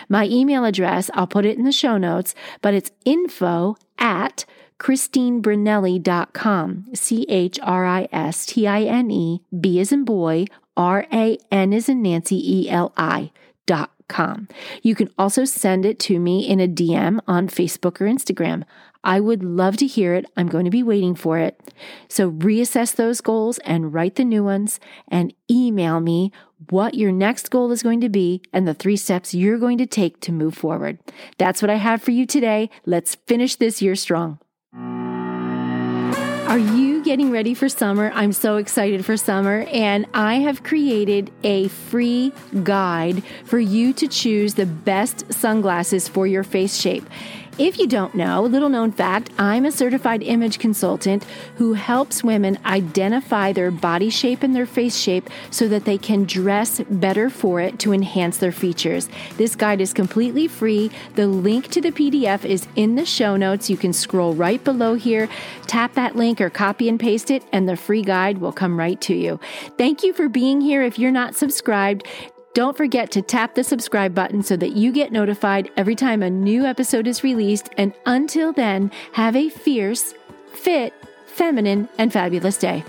My 0.09 0.26
email 0.26 0.64
address, 0.64 1.11
I'll 1.14 1.26
put 1.26 1.44
it 1.44 1.59
in 1.59 1.64
the 1.64 1.72
show 1.72 1.98
notes, 1.98 2.35
but 2.62 2.74
it's 2.74 2.92
info 3.05 3.76
at 3.98 4.44
ChristineBraneli.com. 4.79 6.87
C 6.94 7.26
H 7.29 7.59
R 7.62 7.85
I 7.85 8.09
S 8.12 8.46
T 8.46 8.66
I 8.66 8.83
N 8.83 9.11
E, 9.11 9.42
B 9.59 9.79
as 9.79 9.92
in 9.92 10.05
boy, 10.05 10.46
R 10.76 11.07
A 11.12 11.38
N 11.50 11.72
as 11.72 11.88
in 11.88 12.03
Nancy, 12.03 12.37
E 12.37 12.70
L 12.70 12.92
I 12.96 13.33
dot 13.66 13.90
com. 14.09 14.48
You 14.83 14.94
can 14.94 15.11
also 15.18 15.44
send 15.44 15.87
it 15.87 15.98
to 16.00 16.18
me 16.18 16.48
in 16.48 16.61
a 16.61 16.68
DM 16.68 17.20
on 17.29 17.48
Facebook 17.48 18.00
or 18.00 18.07
Instagram. 18.07 18.64
I 19.03 19.20
would 19.20 19.42
love 19.42 19.76
to 19.79 19.87
hear 19.87 20.14
it. 20.14 20.26
I'm 20.37 20.48
going 20.48 20.64
to 20.64 20.70
be 20.70 20.83
waiting 20.83 21.14
for 21.14 21.38
it. 21.38 21.72
So 22.09 22.33
reassess 22.33 22.94
those 22.94 23.20
goals 23.20 23.59
and 23.59 23.94
write 23.94 24.16
the 24.16 24.24
new 24.24 24.44
ones 24.44 24.79
and 25.09 25.33
email 25.50 26.00
me 26.00 26.33
what 26.68 26.94
your 26.94 27.12
next 27.12 27.50
goal 27.50 27.72
is 27.72 27.82
going 27.82 28.00
to 28.00 28.08
be 28.08 28.42
and 28.52 28.68
the 28.68 28.74
three 28.74 28.96
steps 28.96 29.34
you're 29.34 29.58
going 29.58 29.78
to 29.78 29.86
take 29.86 30.20
to 30.20 30.32
move 30.32 30.54
forward. 30.54 30.98
That's 31.38 31.62
what 31.62 31.70
I 31.70 31.76
have 31.76 32.02
for 32.02 32.10
you 32.10 32.26
today. 32.26 32.70
Let's 32.84 33.14
finish 33.14 33.56
this 33.56 33.80
year 33.80 33.96
strong. 33.96 34.38
Are 36.50 36.58
you 36.58 37.04
getting 37.04 37.30
ready 37.30 37.54
for 37.54 37.68
summer? 37.68 38.10
I'm 38.12 38.32
so 38.32 38.56
excited 38.56 39.04
for 39.04 39.16
summer, 39.16 39.60
and 39.70 40.04
I 40.12 40.40
have 40.40 40.64
created 40.64 41.30
a 41.44 41.68
free 41.68 42.32
guide 42.64 43.22
for 43.44 43.60
you 43.60 43.92
to 43.92 44.08
choose 44.08 44.54
the 44.54 44.66
best 44.66 45.32
sunglasses 45.32 46.08
for 46.08 46.26
your 46.26 46.42
face 46.42 46.76
shape. 46.76 47.08
If 47.60 47.76
you 47.76 47.86
don't 47.86 48.14
know, 48.14 48.42
little 48.44 48.70
known 48.70 48.90
fact, 48.90 49.28
I'm 49.38 49.66
a 49.66 49.70
certified 49.70 50.22
image 50.22 50.58
consultant 50.58 51.26
who 51.56 51.74
helps 51.74 52.24
women 52.24 52.58
identify 52.64 53.52
their 53.52 53.70
body 53.70 54.08
shape 54.08 54.42
and 54.42 54.56
their 54.56 54.64
face 54.64 54.96
shape 54.96 55.28
so 55.50 55.68
that 55.68 55.84
they 55.84 55.98
can 55.98 56.24
dress 56.24 56.80
better 56.88 57.28
for 57.28 57.60
it 57.60 57.78
to 57.80 57.92
enhance 57.92 58.38
their 58.38 58.50
features. 58.50 59.10
This 59.36 59.56
guide 59.56 59.82
is 59.82 59.92
completely 59.92 60.48
free. 60.48 60.90
The 61.16 61.26
link 61.26 61.68
to 61.72 61.82
the 61.82 61.92
PDF 61.92 62.46
is 62.46 62.66
in 62.76 62.94
the 62.94 63.04
show 63.04 63.36
notes. 63.36 63.68
You 63.68 63.76
can 63.76 63.92
scroll 63.92 64.32
right 64.32 64.64
below 64.64 64.94
here, 64.94 65.28
tap 65.66 65.92
that 65.96 66.16
link 66.16 66.40
or 66.40 66.48
copy 66.48 66.88
and 66.88 66.98
paste 66.98 67.30
it, 67.30 67.44
and 67.52 67.68
the 67.68 67.76
free 67.76 68.00
guide 68.00 68.38
will 68.38 68.52
come 68.52 68.78
right 68.78 68.98
to 69.02 69.14
you. 69.14 69.38
Thank 69.76 70.02
you 70.02 70.14
for 70.14 70.30
being 70.30 70.62
here. 70.62 70.82
If 70.82 70.98
you're 70.98 71.10
not 71.10 71.36
subscribed, 71.36 72.06
don't 72.52 72.76
forget 72.76 73.12
to 73.12 73.22
tap 73.22 73.54
the 73.54 73.62
subscribe 73.62 74.14
button 74.14 74.42
so 74.42 74.56
that 74.56 74.72
you 74.72 74.92
get 74.92 75.12
notified 75.12 75.70
every 75.76 75.94
time 75.94 76.22
a 76.22 76.30
new 76.30 76.64
episode 76.64 77.06
is 77.06 77.22
released. 77.22 77.70
And 77.76 77.94
until 78.06 78.52
then, 78.52 78.90
have 79.12 79.36
a 79.36 79.48
fierce, 79.48 80.14
fit, 80.52 80.92
feminine, 81.26 81.88
and 81.96 82.12
fabulous 82.12 82.56
day. 82.56 82.82